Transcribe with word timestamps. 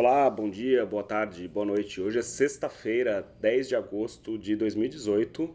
Olá, 0.00 0.30
bom 0.30 0.48
dia, 0.48 0.86
boa 0.86 1.02
tarde, 1.02 1.48
boa 1.48 1.66
noite. 1.66 2.00
Hoje 2.00 2.20
é 2.20 2.22
sexta-feira, 2.22 3.26
10 3.40 3.66
de 3.66 3.74
agosto 3.74 4.38
de 4.38 4.54
2018. 4.54 5.52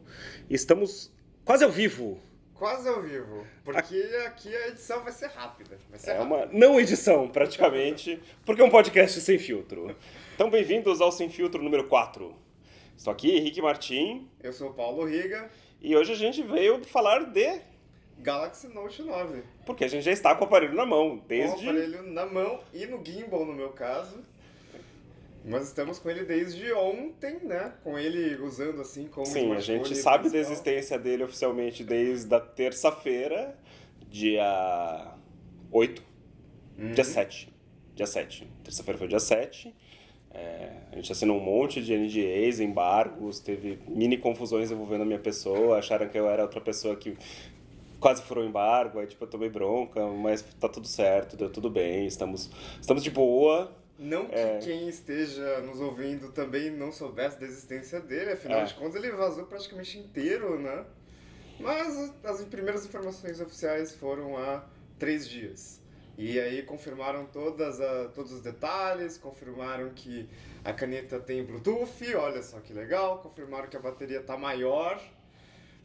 Estamos 0.50 1.10
quase 1.46 1.64
ao 1.64 1.72
vivo. 1.72 2.20
Quase 2.54 2.90
ao 2.90 3.02
vivo, 3.02 3.48
porque 3.64 3.96
aqui 4.28 4.54
a 4.54 4.68
edição 4.68 5.02
vai 5.02 5.14
ser 5.14 5.28
rápida. 5.28 5.78
Vai 5.90 5.98
ser 5.98 6.10
É 6.10 6.18
rápida. 6.18 6.36
uma 6.36 6.46
não 6.48 6.78
edição, 6.78 7.30
praticamente, 7.30 8.22
porque 8.46 8.62
é 8.62 8.66
um 8.66 8.70
podcast 8.70 9.22
sem 9.22 9.40
filtro. 9.40 9.96
Então, 10.36 10.50
bem-vindos 10.50 11.00
ao 11.00 11.10
Sem 11.10 11.30
Filtro 11.30 11.64
número 11.64 11.88
4. 11.88 12.36
Estou 12.98 13.14
aqui, 13.14 13.38
Henrique 13.38 13.62
Martim, 13.62 14.28
Eu 14.42 14.52
sou 14.52 14.72
o 14.72 14.74
Paulo 14.74 15.06
Riga, 15.06 15.50
e 15.82 15.96
hoje 15.96 16.12
a 16.12 16.16
gente 16.16 16.44
veio 16.44 16.84
falar 16.84 17.32
de. 17.32 17.62
Galaxy 18.20 18.68
Note 18.68 19.04
9. 19.04 19.42
Porque 19.66 19.86
a 19.86 19.88
gente 19.88 20.04
já 20.04 20.12
está 20.12 20.36
com 20.36 20.44
o 20.44 20.48
aparelho 20.48 20.76
na 20.76 20.86
mão, 20.86 21.12
Com 21.18 21.24
o 21.24 21.28
desde. 21.30 21.64
aparelho 21.70 22.04
na 22.12 22.26
mão 22.26 22.60
e 22.74 22.86
no 22.86 23.02
gimbal, 23.06 23.46
no 23.46 23.54
meu 23.54 23.70
caso. 23.70 24.33
Mas 25.46 25.68
estamos 25.68 26.00
com 26.00 26.10
ele 26.10 26.24
desde 26.24 26.72
ontem, 26.74 27.40
né? 27.44 27.74
Com 27.84 28.00
ele 28.00 28.36
usando 28.42 28.82
assim 28.82 29.08
como 29.08 29.26
Sim, 29.26 29.52
a 29.54 29.60
gente 29.60 29.96
sabe 29.96 30.26
da 30.26 30.30
principal. 30.30 30.52
existência 30.52 30.98
dele 30.98 31.24
oficialmente 31.24 31.84
desde 31.84 32.34
a 32.34 32.40
terça-feira, 32.40 33.58
dia 34.10 35.16
8. 35.72 36.02
Uhum. 36.78 36.92
Dia 36.92 37.04
7. 37.04 37.54
Dia 37.94 38.08
7. 38.08 38.48
Terça-feira 38.64 38.98
foi 38.98 39.08
dia 39.08 39.20
7. 39.20 39.76
É, 40.32 40.72
a 40.92 40.96
gente 40.96 41.12
assinou 41.12 41.38
um 41.38 41.44
monte 41.44 41.84
de 41.84 41.96
NDAs, 41.96 42.60
embargos, 42.60 43.40
teve 43.40 43.78
mini 43.88 44.18
confusões 44.18 44.72
envolvendo 44.72 45.02
a 45.02 45.06
minha 45.06 45.20
pessoa, 45.20 45.78
acharam 45.78 46.08
que 46.10 46.18
eu 46.18 46.28
era 46.28 46.42
outra 46.42 46.60
pessoa 46.60 46.96
que 46.96 47.16
quase 48.00 48.24
furou 48.24 48.44
o 48.44 48.48
embargo, 48.48 49.00
aí 49.00 49.06
tipo, 49.06 49.24
eu 49.24 49.30
tomei 49.30 49.48
bronca, 49.48 50.06
mas 50.08 50.42
tá 50.60 50.68
tudo 50.68 50.88
certo, 50.88 51.38
deu 51.38 51.52
tudo 51.52 51.70
bem, 51.70 52.08
estamos, 52.08 52.50
estamos 52.82 53.04
de 53.04 53.12
boa. 53.12 53.72
Não 53.98 54.28
que 54.28 54.36
É. 54.36 54.60
quem 54.60 54.88
esteja 54.90 55.62
nos 55.62 55.80
ouvindo 55.80 56.32
também 56.32 56.72
não 56.72 56.92
soubesse 56.92 57.40
da 57.40 57.46
existência 57.46 58.00
dele, 58.00 58.32
afinal 58.32 58.62
É. 58.62 58.66
de 58.66 58.74
contas 58.74 58.96
ele 58.96 59.12
vazou 59.12 59.46
praticamente 59.46 59.98
inteiro, 60.00 60.60
né? 60.60 60.86
Mas 61.60 62.14
as 62.24 62.44
primeiras 62.46 62.86
informações 62.86 63.40
oficiais 63.40 63.96
foram 63.96 64.36
há 64.38 64.66
três 64.98 65.28
dias. 65.30 65.82
E 66.18 66.40
aí 66.40 66.62
confirmaram 66.64 67.26
todas 67.26 67.80
a, 67.82 68.10
todos 68.10 68.32
os 68.34 68.42
detalhes, 68.42 69.18
confirmaram 69.18 69.90
que 69.96 70.28
a 70.64 70.72
caneta 70.74 71.20
tem 71.20 71.44
Bluetooth, 71.44 72.16
olha 72.16 72.42
só 72.44 72.60
que 72.60 72.74
legal, 72.74 73.20
confirmaram 73.20 73.68
que 73.68 73.78
a 73.78 73.80
bateria 73.80 74.22
tá 74.22 74.38
maior. 74.38 75.02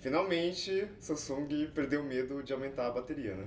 Finalmente, 0.00 0.86
Samsung 1.00 1.70
perdeu 1.74 2.02
medo 2.04 2.42
de 2.42 2.52
aumentar 2.52 2.86
a 2.86 2.90
bateria, 2.90 3.34
né? 3.34 3.46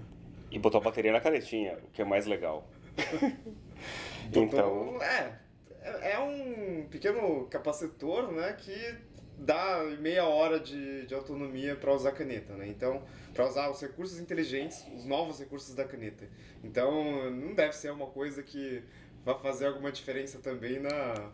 E 0.52 0.60
botou 0.60 0.82
a 0.82 0.84
bateria 0.84 1.12
na 1.12 1.22
canetinha, 1.22 1.78
o 1.84 1.88
que 1.92 2.02
é 2.02 2.06
mais 2.06 2.26
legal. 2.26 2.68
então, 4.28 4.44
Então, 4.44 5.02
é, 5.02 5.40
é 5.84 6.12
é 6.14 6.20
um 6.20 6.88
pequeno 6.90 7.48
capacitor, 7.48 8.32
né, 8.32 8.54
que 8.54 8.96
dá 9.38 9.84
meia 10.00 10.26
hora 10.26 10.60
de, 10.60 11.06
de 11.08 11.16
autonomia 11.16 11.76
para 11.76 11.94
usar 11.94 12.10
a 12.10 12.12
caneta, 12.12 12.54
né? 12.54 12.68
Então, 12.68 13.02
para 13.34 13.48
usar 13.48 13.72
os 13.72 13.82
recursos 13.82 14.20
inteligentes, 14.20 14.86
os 14.96 15.06
novos 15.06 15.40
recursos 15.40 15.74
da 15.74 15.84
caneta. 15.84 16.30
Então, 16.64 17.32
não 17.32 17.56
deve 17.56 17.74
ser 17.74 17.92
uma 17.92 18.06
coisa 18.06 18.44
que 18.44 18.84
vai 19.26 19.38
fazer 19.40 19.66
alguma 19.66 19.92
diferença 19.92 20.38
também 20.38 20.80
na, 20.80 21.32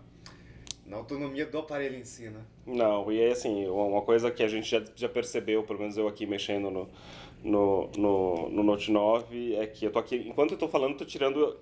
na 0.85 0.97
autonomia 0.97 1.45
do 1.45 1.57
aparelho 1.57 1.97
em 1.97 2.05
si, 2.05 2.29
né? 2.29 2.41
Não, 2.65 3.11
e 3.11 3.19
é 3.19 3.31
assim, 3.31 3.67
uma 3.67 4.01
coisa 4.01 4.31
que 4.31 4.41
a 4.41 4.47
gente 4.47 4.69
já, 4.69 4.81
já 4.95 5.09
percebeu, 5.09 5.63
pelo 5.63 5.79
menos 5.79 5.97
eu 5.97 6.07
aqui 6.07 6.25
mexendo 6.25 6.71
no, 6.71 6.89
no, 7.43 7.91
no, 7.97 8.49
no 8.49 8.63
Note 8.63 8.89
9, 8.89 9.55
é 9.55 9.67
que 9.67 9.85
eu 9.85 9.91
tô 9.91 9.99
aqui, 9.99 10.15
enquanto 10.15 10.51
eu 10.51 10.57
tô 10.57 10.69
falando, 10.69 10.97
tô 10.97 11.05
tirando 11.05 11.57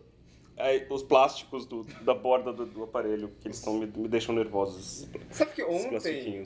é, 0.58 0.86
os 0.90 1.04
plásticos 1.04 1.66
do, 1.66 1.84
da 2.02 2.14
borda 2.14 2.52
do, 2.54 2.66
do 2.66 2.84
aparelho, 2.84 3.32
que 3.42 3.48
eles 3.48 3.60
tão, 3.60 3.74
me, 3.78 3.86
me 3.88 4.08
deixam 4.08 4.34
nervosos, 4.36 5.08
Sabe 5.32 5.52
que 5.52 5.64
ontem. 5.64 6.46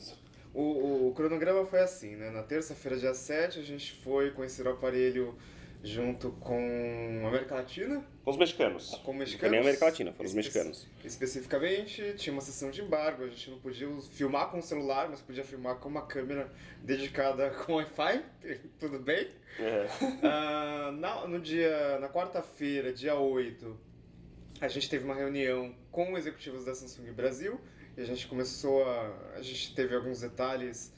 O, 0.54 1.10
o 1.10 1.14
cronograma 1.16 1.66
foi 1.66 1.80
assim, 1.80 2.16
né? 2.16 2.32
Na 2.32 2.42
terça-feira, 2.42 2.98
dia 2.98 3.14
7, 3.14 3.60
a 3.60 3.64
gente 3.64 3.94
foi 4.04 4.32
conhecer 4.32 4.66
o 4.66 4.72
aparelho 4.72 5.36
junto 5.84 6.32
com 6.42 7.22
a 7.24 7.28
América 7.30 7.56
Latina, 7.56 8.04
Com 8.26 8.32
os 8.32 8.36
mexicanos. 8.38 8.90
com 9.06 9.12
Não 9.14 9.20
mexicanos. 9.20 9.52
nem 9.52 9.60
a 9.60 9.64
América 9.64 9.86
Latina, 9.86 10.12
foram 10.12 10.28
os 10.28 10.34
mexicanos. 10.36 10.88
Especificamente, 11.06 12.16
tinha 12.18 12.34
uma 12.34 12.42
sessão 12.42 12.70
de 12.70 12.82
embargo, 12.82 13.24
a 13.24 13.28
gente 13.28 13.50
não 13.50 13.60
podia 13.60 13.88
filmar 14.12 14.50
com 14.50 14.58
o 14.58 14.62
celular, 14.62 15.08
mas 15.10 15.22
podia 15.22 15.44
filmar 15.44 15.76
com 15.76 15.88
uma 15.88 16.02
câmera 16.02 16.52
dedicada 16.84 17.50
com 17.66 17.76
Wi-Fi, 17.76 18.26
tudo 18.80 19.00
bem. 19.00 19.28
É. 19.60 19.88
Ah, 20.24 20.92
na, 20.98 21.28
no 21.28 21.40
dia, 21.40 21.98
na 22.00 22.10
quarta-feira, 22.10 22.92
dia 22.92 23.16
8, 23.16 23.78
a 24.62 24.68
gente 24.68 24.90
teve 24.90 25.06
uma 25.06 25.16
reunião 25.16 25.74
com 25.92 26.18
executivos 26.18 26.66
da 26.66 26.76
Samsung 26.76 27.12
Brasil 27.12 27.60
e 27.98 28.02
a 28.02 28.06
gente 28.06 28.28
começou 28.28 28.84
a. 28.84 29.36
A 29.36 29.42
gente 29.42 29.74
teve 29.74 29.96
alguns 29.96 30.22
detalhes, 30.22 30.94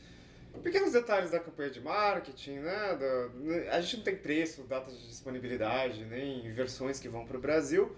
pequenos 0.64 0.92
detalhes 0.92 1.32
da 1.32 1.40
campanha 1.40 1.70
de 1.70 1.80
marketing, 1.80 2.60
né? 2.60 2.98
Da, 2.98 3.76
a 3.76 3.82
gente 3.82 3.98
não 3.98 4.04
tem 4.04 4.16
preço, 4.16 4.64
datas 4.64 5.00
de 5.00 5.08
disponibilidade, 5.08 6.04
nem 6.06 6.52
versões 6.52 7.00
que 7.00 7.08
vão 7.08 7.26
para 7.26 7.38
o 7.38 7.40
Brasil. 7.40 7.96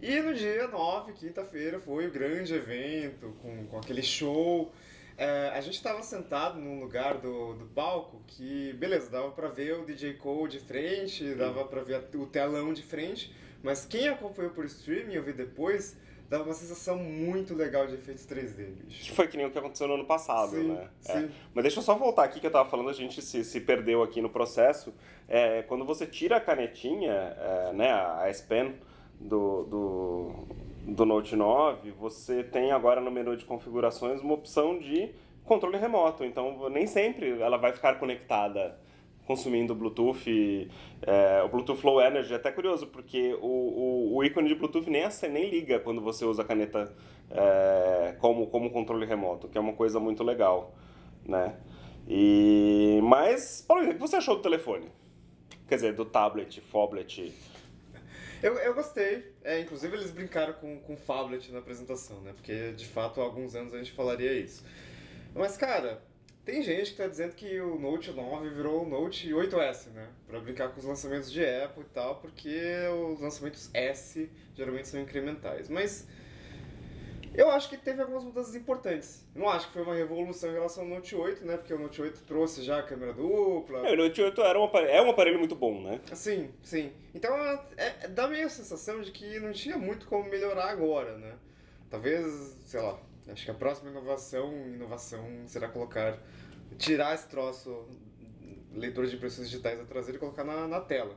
E 0.00 0.20
no 0.20 0.32
dia 0.32 0.68
9, 0.68 1.12
quinta-feira, 1.12 1.80
foi 1.80 2.06
o 2.06 2.10
grande 2.10 2.54
evento, 2.54 3.34
com, 3.42 3.66
com 3.66 3.78
aquele 3.78 4.02
show. 4.02 4.72
É, 5.16 5.48
a 5.48 5.60
gente 5.60 5.74
estava 5.74 6.00
sentado 6.04 6.60
num 6.60 6.78
lugar 6.78 7.18
do, 7.18 7.54
do 7.54 7.64
palco 7.66 8.22
que, 8.28 8.72
beleza, 8.74 9.10
dava 9.10 9.32
para 9.32 9.48
ver 9.48 9.74
o 9.74 9.84
DJ 9.84 10.14
Cole 10.14 10.52
de 10.52 10.60
frente, 10.60 11.34
dava 11.34 11.64
para 11.64 11.82
ver 11.82 12.04
o 12.14 12.26
telão 12.26 12.72
de 12.72 12.84
frente, 12.84 13.34
mas 13.62 13.84
quem 13.84 14.08
acompanhou 14.08 14.52
por 14.52 14.64
streaming, 14.64 15.14
eu 15.14 15.22
vi 15.22 15.32
depois, 15.32 15.96
dava 16.28 16.44
uma 16.44 16.54
sensação 16.54 16.96
muito 16.98 17.54
legal 17.54 17.86
de 17.86 17.94
efeitos 17.94 18.26
3D, 18.26 18.72
bicho. 18.72 19.04
Que 19.04 19.12
foi 19.12 19.26
que 19.26 19.36
nem 19.36 19.46
o 19.46 19.50
que 19.50 19.58
aconteceu 19.58 19.88
no 19.88 19.94
ano 19.94 20.04
passado, 20.04 20.50
Sim, 20.50 20.68
né? 20.68 20.88
É. 21.06 21.12
sim. 21.12 21.30
Mas 21.54 21.62
deixa 21.62 21.78
eu 21.78 21.82
só 21.82 21.94
voltar 21.94 22.24
aqui 22.24 22.38
que 22.40 22.46
eu 22.46 22.50
tava 22.50 22.68
falando, 22.68 22.90
a 22.90 22.92
gente 22.94 23.20
se, 23.22 23.44
se 23.44 23.60
perdeu 23.60 24.02
aqui 24.02 24.20
no 24.20 24.28
processo. 24.28 24.94
É, 25.26 25.62
quando 25.62 25.84
você 25.84 26.06
tira 26.06 26.36
a 26.36 26.40
canetinha, 26.40 27.12
é, 27.12 27.72
né, 27.72 27.90
a 27.92 28.28
S 28.28 28.42
Pen 28.42 28.74
do, 29.18 29.64
do, 29.64 30.32
do 30.86 31.04
Note 31.04 31.34
9, 31.34 31.90
você 31.92 32.44
tem 32.44 32.72
agora 32.72 33.00
no 33.00 33.10
menu 33.10 33.36
de 33.36 33.44
configurações 33.44 34.20
uma 34.20 34.34
opção 34.34 34.78
de 34.78 35.10
controle 35.44 35.78
remoto. 35.78 36.24
Então 36.24 36.68
nem 36.68 36.86
sempre 36.86 37.40
ela 37.40 37.56
vai 37.56 37.72
ficar 37.72 37.98
conectada 37.98 38.78
consumindo 39.28 39.74
Bluetooth, 39.74 40.68
é, 41.02 41.42
o 41.44 41.48
Bluetooth 41.50 41.84
Low 41.84 42.00
Energy 42.00 42.32
é 42.32 42.36
até 42.36 42.50
curioso, 42.50 42.86
porque 42.86 43.34
o, 43.34 43.46
o, 43.46 44.16
o 44.16 44.24
ícone 44.24 44.48
de 44.48 44.54
Bluetooth 44.54 44.88
nem, 44.88 45.04
acende- 45.04 45.34
nem 45.34 45.50
liga 45.50 45.78
quando 45.78 46.00
você 46.00 46.24
usa 46.24 46.40
a 46.40 46.44
caneta 46.46 46.90
é, 47.30 48.16
como, 48.18 48.46
como 48.46 48.70
controle 48.70 49.04
remoto, 49.04 49.46
que 49.46 49.58
é 49.58 49.60
uma 49.60 49.74
coisa 49.74 50.00
muito 50.00 50.24
legal, 50.24 50.74
né? 51.26 51.56
E, 52.08 53.00
mas, 53.02 53.62
Paulo, 53.68 53.84
o 53.84 53.94
que 53.94 54.00
você 54.00 54.16
achou 54.16 54.36
do 54.36 54.42
telefone? 54.42 54.86
Quer 55.68 55.74
dizer, 55.74 55.92
do 55.94 56.06
tablet, 56.06 56.62
phablet? 56.62 57.34
Eu, 58.42 58.54
eu 58.54 58.72
gostei. 58.72 59.32
É, 59.44 59.60
inclusive 59.60 59.94
eles 59.94 60.10
brincaram 60.10 60.54
com, 60.54 60.78
com 60.80 60.96
Fablet 60.96 61.52
na 61.52 61.58
apresentação, 61.58 62.20
né? 62.22 62.32
Porque 62.32 62.72
de 62.72 62.86
fato 62.86 63.20
há 63.20 63.24
alguns 63.24 63.54
anos 63.54 63.74
a 63.74 63.78
gente 63.78 63.92
falaria 63.92 64.32
isso. 64.32 64.64
Mas, 65.34 65.56
cara, 65.58 66.02
tem 66.48 66.62
gente 66.62 66.92
que 66.92 66.96
tá 66.96 67.06
dizendo 67.06 67.34
que 67.34 67.60
o 67.60 67.78
Note 67.78 68.10
9 68.10 68.48
virou 68.48 68.82
o 68.82 68.88
Note 68.88 69.28
8S, 69.28 69.88
né? 69.90 70.08
Pra 70.26 70.40
brincar 70.40 70.70
com 70.70 70.78
os 70.80 70.86
lançamentos 70.86 71.30
de 71.30 71.44
Apple 71.44 71.82
e 71.82 71.92
tal, 71.92 72.14
porque 72.22 72.58
os 73.12 73.20
lançamentos 73.20 73.68
S 73.74 74.30
geralmente 74.54 74.88
são 74.88 74.98
incrementais. 74.98 75.68
Mas 75.68 76.08
eu 77.34 77.50
acho 77.50 77.68
que 77.68 77.76
teve 77.76 78.00
algumas 78.00 78.24
mudanças 78.24 78.54
importantes. 78.54 79.26
Não 79.34 79.46
acho 79.46 79.66
que 79.66 79.74
foi 79.74 79.82
uma 79.82 79.94
revolução 79.94 80.48
em 80.48 80.54
relação 80.54 80.84
ao 80.84 80.88
Note 80.88 81.14
8, 81.14 81.44
né? 81.44 81.58
Porque 81.58 81.74
o 81.74 81.78
Note 81.78 82.00
8 82.00 82.22
trouxe 82.22 82.62
já 82.62 82.78
a 82.78 82.82
câmera 82.82 83.12
dupla. 83.12 83.86
É, 83.86 83.92
o 83.92 83.96
Note 83.98 84.22
8 84.22 84.40
era 84.40 84.58
um 84.58 84.64
aparelho, 84.64 84.90
é 84.90 85.02
um 85.02 85.10
aparelho 85.10 85.38
muito 85.38 85.54
bom, 85.54 85.82
né? 85.82 86.00
Sim, 86.14 86.48
sim. 86.62 86.90
Então 87.14 87.36
é, 87.36 87.60
é- 87.76 88.08
dá 88.08 88.26
meio 88.26 88.46
a 88.46 88.50
sensação 88.50 89.02
de 89.02 89.12
que 89.12 89.38
não 89.38 89.52
tinha 89.52 89.76
muito 89.76 90.06
como 90.06 90.26
melhorar 90.30 90.70
agora, 90.70 91.18
né? 91.18 91.34
Talvez, 91.90 92.24
sei 92.64 92.80
lá, 92.80 92.98
acho 93.30 93.44
que 93.44 93.50
a 93.50 93.54
próxima 93.54 93.90
inovação, 93.90 94.50
inovação 94.68 95.22
será 95.46 95.68
colocar, 95.68 96.18
tirar 96.76 97.14
esse 97.14 97.28
troço, 97.28 97.86
leitor 98.74 99.06
de 99.06 99.16
impressões 99.16 99.48
digitais 99.48 99.78
da 99.78 99.84
traseira 99.84 100.16
e 100.16 100.20
colocar 100.20 100.44
na, 100.44 100.68
na 100.68 100.80
tela. 100.80 101.16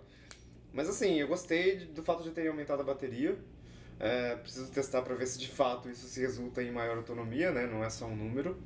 Mas 0.73 0.87
assim, 0.87 1.19
eu 1.19 1.27
gostei 1.27 1.85
do 1.85 2.01
fato 2.01 2.23
de 2.23 2.31
terem 2.31 2.49
aumentado 2.49 2.81
a 2.81 2.85
bateria. 2.85 3.37
É, 3.99 4.35
preciso 4.35 4.71
testar 4.71 5.01
para 5.01 5.13
ver 5.13 5.27
se 5.27 5.37
de 5.37 5.47
fato 5.47 5.89
isso 5.89 6.07
se 6.07 6.21
resulta 6.21 6.63
em 6.63 6.71
maior 6.71 6.97
autonomia, 6.97 7.51
né? 7.51 7.67
Não 7.67 7.83
é 7.83 7.89
só 7.89 8.05
um 8.05 8.15
número. 8.15 8.57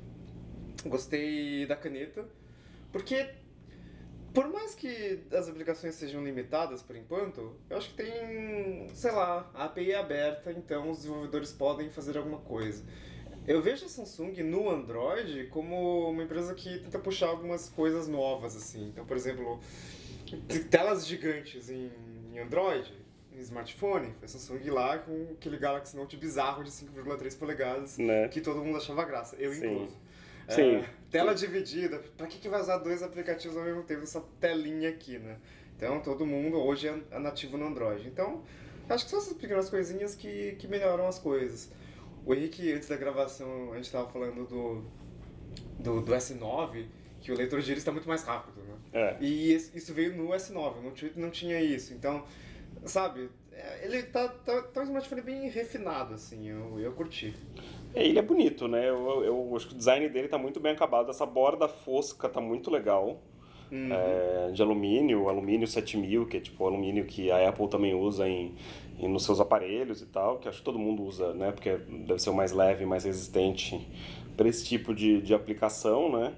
Gostei 0.86 1.66
da 1.66 1.74
caneta, 1.74 2.26
porque 2.92 3.28
por 4.36 4.48
mais 4.48 4.74
que 4.74 5.24
as 5.32 5.48
aplicações 5.48 5.94
sejam 5.94 6.22
limitadas 6.22 6.82
por 6.82 6.94
enquanto, 6.94 7.56
eu 7.70 7.76
acho 7.78 7.88
que 7.90 8.04
tem, 8.04 8.86
sei 8.94 9.10
lá, 9.10 9.50
a 9.54 9.64
API 9.64 9.92
é 9.92 9.96
aberta, 9.96 10.52
então 10.52 10.90
os 10.90 10.98
desenvolvedores 10.98 11.52
podem 11.52 11.88
fazer 11.88 12.18
alguma 12.18 12.38
coisa. 12.40 12.84
Eu 13.46 13.62
vejo 13.62 13.84
a 13.86 13.88
Samsung 13.88 14.42
no 14.42 14.68
Android 14.68 15.46
como 15.48 16.10
uma 16.10 16.22
empresa 16.24 16.52
que 16.54 16.78
tenta 16.80 16.98
puxar 16.98 17.28
algumas 17.28 17.68
coisas 17.68 18.08
novas, 18.08 18.56
assim. 18.56 18.88
Então, 18.88 19.06
por 19.06 19.16
exemplo, 19.16 19.60
telas 20.70 21.06
gigantes 21.06 21.70
em, 21.70 21.90
em 22.32 22.38
Android, 22.40 22.92
smartphone, 23.38 24.12
foi 24.18 24.24
a 24.24 24.28
Samsung 24.28 24.70
lá 24.70 24.98
com 24.98 25.28
aquele 25.32 25.58
Galaxy 25.58 25.96
Note 25.96 26.16
bizarro 26.16 26.64
de 26.64 26.70
5,3 26.70 27.38
polegadas 27.38 27.98
Né? 27.98 28.28
que 28.28 28.40
todo 28.40 28.64
mundo 28.64 28.78
achava 28.78 29.04
graça, 29.04 29.36
eu 29.36 29.52
Sim. 29.52 29.66
incluso. 29.66 29.96
É, 30.48 30.52
Sim. 30.54 30.84
tela 31.10 31.34
dividida, 31.34 31.98
pra 32.16 32.26
que, 32.26 32.38
que 32.38 32.48
vai 32.48 32.60
usar 32.60 32.78
dois 32.78 33.02
aplicativos 33.02 33.56
ao 33.56 33.64
mesmo 33.64 33.82
tempo 33.82 34.00
nessa 34.00 34.22
telinha 34.40 34.88
aqui, 34.88 35.18
né? 35.18 35.36
Então 35.76 36.00
todo 36.00 36.24
mundo 36.24 36.56
hoje 36.56 36.88
é 36.88 36.98
é 37.10 37.18
nativo 37.18 37.58
no 37.58 37.66
Android. 37.66 38.08
Então, 38.08 38.42
acho 38.88 39.04
que 39.04 39.10
são 39.10 39.18
essas 39.20 39.34
pequenas 39.34 39.68
coisinhas 39.68 40.14
que, 40.14 40.52
que 40.58 40.66
melhoram 40.66 41.06
as 41.06 41.18
coisas. 41.18 41.70
O 42.26 42.34
Henrique, 42.34 42.72
antes 42.72 42.88
da 42.88 42.96
gravação, 42.96 43.72
a 43.72 43.76
gente 43.76 43.90
tava 43.90 44.08
falando 44.10 44.44
do, 44.44 44.84
do, 45.78 46.00
do 46.02 46.12
S9, 46.12 46.86
que 47.20 47.30
o 47.30 47.36
leitor 47.36 47.62
de 47.62 47.72
está 47.72 47.92
muito 47.92 48.08
mais 48.08 48.24
rápido, 48.24 48.60
né? 48.64 48.74
É. 48.92 49.16
E 49.20 49.54
isso 49.54 49.94
veio 49.94 50.16
no 50.16 50.30
S9, 50.30 50.80
no 50.82 50.90
Twitter 50.90 51.22
não 51.22 51.30
tinha 51.30 51.60
isso. 51.60 51.94
Então, 51.94 52.24
sabe, 52.84 53.30
é, 53.52 53.86
ele 53.86 54.02
tá, 54.02 54.28
tá, 54.28 54.60
tá 54.60 54.80
um 54.80 54.84
smartphone 54.84 55.22
bem 55.22 55.48
refinado, 55.48 56.14
assim, 56.14 56.48
eu, 56.48 56.80
eu 56.80 56.92
curti. 56.92 57.32
É, 57.94 58.04
ele 58.04 58.18
é 58.18 58.22
bonito, 58.22 58.66
né? 58.66 58.88
Eu, 58.88 59.24
eu 59.24 59.56
acho 59.56 59.68
que 59.68 59.74
o 59.74 59.78
design 59.78 60.08
dele 60.08 60.28
tá 60.28 60.36
muito 60.36 60.60
bem 60.60 60.72
acabado. 60.72 61.10
Essa 61.10 61.24
borda 61.24 61.68
fosca 61.68 62.28
tá 62.28 62.40
muito 62.40 62.70
legal. 62.70 63.22
Uhum. 63.70 64.20
É, 64.48 64.50
de 64.52 64.60
alumínio, 64.62 65.28
alumínio 65.28 65.66
7000, 65.66 66.26
que 66.26 66.36
é 66.38 66.40
tipo 66.40 66.64
o 66.64 66.66
alumínio 66.66 67.04
que 67.04 67.30
a 67.30 67.48
Apple 67.48 67.68
também 67.68 67.94
usa 67.94 68.28
em, 68.28 68.52
em- 68.98 69.08
nos 69.08 69.24
seus 69.24 69.38
aparelhos 69.40 70.02
e 70.02 70.06
tal, 70.06 70.38
que 70.38 70.48
acho 70.48 70.58
que 70.58 70.64
todo 70.64 70.78
mundo 70.78 71.02
usa, 71.04 71.32
né? 71.34 71.52
Porque 71.52 71.70
deve 72.06 72.18
ser 72.20 72.30
o 72.30 72.34
mais 72.34 72.52
leve, 72.52 72.84
mais 72.84 73.04
resistente 73.04 73.86
para 74.36 74.48
esse 74.48 74.64
tipo 74.64 74.94
de, 74.94 75.20
de 75.22 75.34
aplicação, 75.34 76.10
né? 76.10 76.34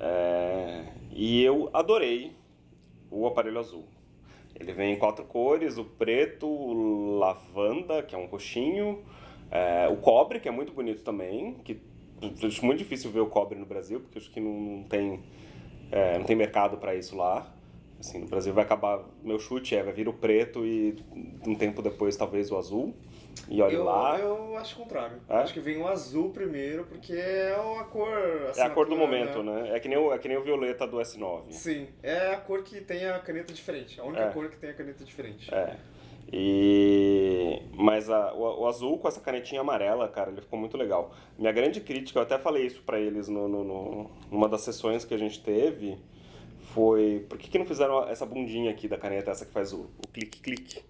É, 0.00 0.84
e 1.12 1.42
eu 1.42 1.70
adorei 1.72 2.32
o 3.10 3.26
aparelho 3.26 3.58
azul. 3.58 3.84
Ele 4.58 4.72
vem 4.72 4.94
em 4.94 4.98
quatro 4.98 5.24
cores, 5.24 5.78
o 5.78 5.84
preto, 5.84 6.46
o 6.46 7.18
lavanda, 7.18 8.02
que 8.02 8.14
é 8.14 8.18
um 8.18 8.26
roxinho, 8.26 9.02
é, 9.50 9.88
o 9.88 9.96
cobre, 9.96 10.40
que 10.40 10.48
é 10.48 10.52
muito 10.52 10.72
bonito 10.72 11.02
também, 11.02 11.54
que 11.64 11.80
acho 12.44 12.64
muito 12.64 12.78
difícil 12.78 13.10
ver 13.10 13.20
o 13.20 13.26
cobre 13.26 13.58
no 13.58 13.66
Brasil, 13.66 14.00
porque 14.00 14.18
acho 14.18 14.30
que 14.30 14.40
não, 14.40 14.52
não 14.52 14.82
tem 14.84 15.20
é, 15.90 16.18
não 16.18 16.24
tem 16.24 16.36
mercado 16.36 16.76
para 16.76 16.94
isso 16.94 17.16
lá. 17.16 17.52
Assim, 18.00 18.18
no 18.20 18.26
Brasil 18.26 18.54
vai 18.54 18.64
acabar, 18.64 19.04
meu 19.24 19.40
chute 19.40 19.74
é, 19.74 19.82
vai 19.82 19.92
vir 19.92 20.08
o 20.08 20.12
preto 20.12 20.64
e 20.64 20.96
um 21.44 21.54
tempo 21.54 21.82
depois 21.82 22.16
talvez 22.16 22.50
o 22.50 22.56
azul. 22.56 22.94
E 23.48 23.60
olha 23.62 23.72
eu, 23.74 23.84
lá, 23.84 24.18
eu 24.18 24.56
acho 24.56 24.76
o 24.76 24.84
contrário. 24.84 25.16
É? 25.28 25.36
Acho 25.36 25.52
que 25.52 25.60
vem 25.60 25.78
o 25.78 25.86
azul 25.88 26.30
primeiro, 26.30 26.84
porque 26.84 27.12
é 27.12 27.54
a 27.54 27.84
cor. 27.84 28.08
é 28.08 28.62
a 28.62 28.70
cor 28.70 28.86
do 28.86 28.94
assinatura, 28.94 28.96
momento, 28.96 29.42
né? 29.42 29.74
É 29.74 29.80
que, 29.80 29.88
nem 29.88 29.98
o, 29.98 30.12
é 30.12 30.18
que 30.18 30.28
nem 30.28 30.36
o 30.36 30.42
violeta 30.42 30.86
do 30.86 30.98
S9. 30.98 31.50
Sim, 31.50 31.88
é 32.02 32.34
a 32.34 32.36
cor 32.36 32.62
que 32.62 32.80
tem 32.80 33.06
a 33.06 33.18
caneta 33.18 33.52
diferente. 33.52 34.00
A 34.00 34.04
única 34.04 34.24
É. 34.24 34.30
cor 34.30 34.48
que 34.48 34.56
tem 34.56 34.70
a 34.70 34.74
caneta 34.74 35.04
diferente. 35.04 35.52
É. 35.52 35.76
E... 36.32 37.62
Mas 37.74 38.10
a- 38.10 38.34
o, 38.34 38.62
o 38.62 38.66
azul 38.66 38.98
com 38.98 39.08
essa 39.08 39.20
canetinha 39.20 39.60
amarela, 39.60 40.08
cara, 40.08 40.30
ele 40.30 40.40
ficou 40.40 40.58
muito 40.58 40.76
legal. 40.76 41.14
Minha 41.38 41.52
grande 41.52 41.80
crítica, 41.80 42.18
eu 42.18 42.22
até 42.22 42.38
falei 42.38 42.66
isso 42.66 42.82
pra 42.82 43.00
eles 43.00 43.28
no, 43.28 43.48
no, 43.48 43.64
no- 43.64 44.10
numa 44.30 44.48
das 44.48 44.60
sessões 44.62 45.04
que 45.04 45.14
a 45.14 45.18
gente 45.18 45.42
teve, 45.42 45.98
foi 46.74 47.24
por 47.28 47.38
que, 47.38 47.48
que 47.48 47.58
não 47.58 47.64
fizeram 47.66 48.06
essa 48.08 48.26
bundinha 48.26 48.70
aqui 48.70 48.86
da 48.88 48.98
caneta, 48.98 49.30
essa 49.30 49.46
que 49.46 49.52
faz 49.52 49.72
o 49.72 49.86
clique-clique, 50.12 50.82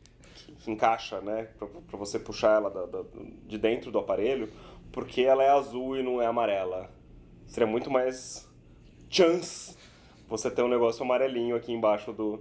que 0.60 0.70
encaixa, 0.70 1.20
né, 1.20 1.48
pra 1.58 1.98
você 1.98 2.18
puxar 2.18 2.56
ela 2.56 2.70
da- 2.70 2.86
da- 2.86 3.04
de 3.46 3.58
dentro 3.58 3.90
do 3.92 3.98
aparelho, 3.98 4.48
porque 4.92 5.22
ela 5.22 5.44
é 5.44 5.50
azul 5.50 5.96
e 5.96 6.02
não 6.02 6.20
é 6.20 6.26
amarela. 6.26 6.90
Seria 7.46 7.66
muito 7.66 7.90
mais 7.90 8.48
chance 9.08 9.76
você 10.28 10.50
ter 10.50 10.62
um 10.62 10.68
negócio 10.68 11.02
amarelinho 11.04 11.54
aqui 11.54 11.72
embaixo 11.72 12.12
do, 12.12 12.40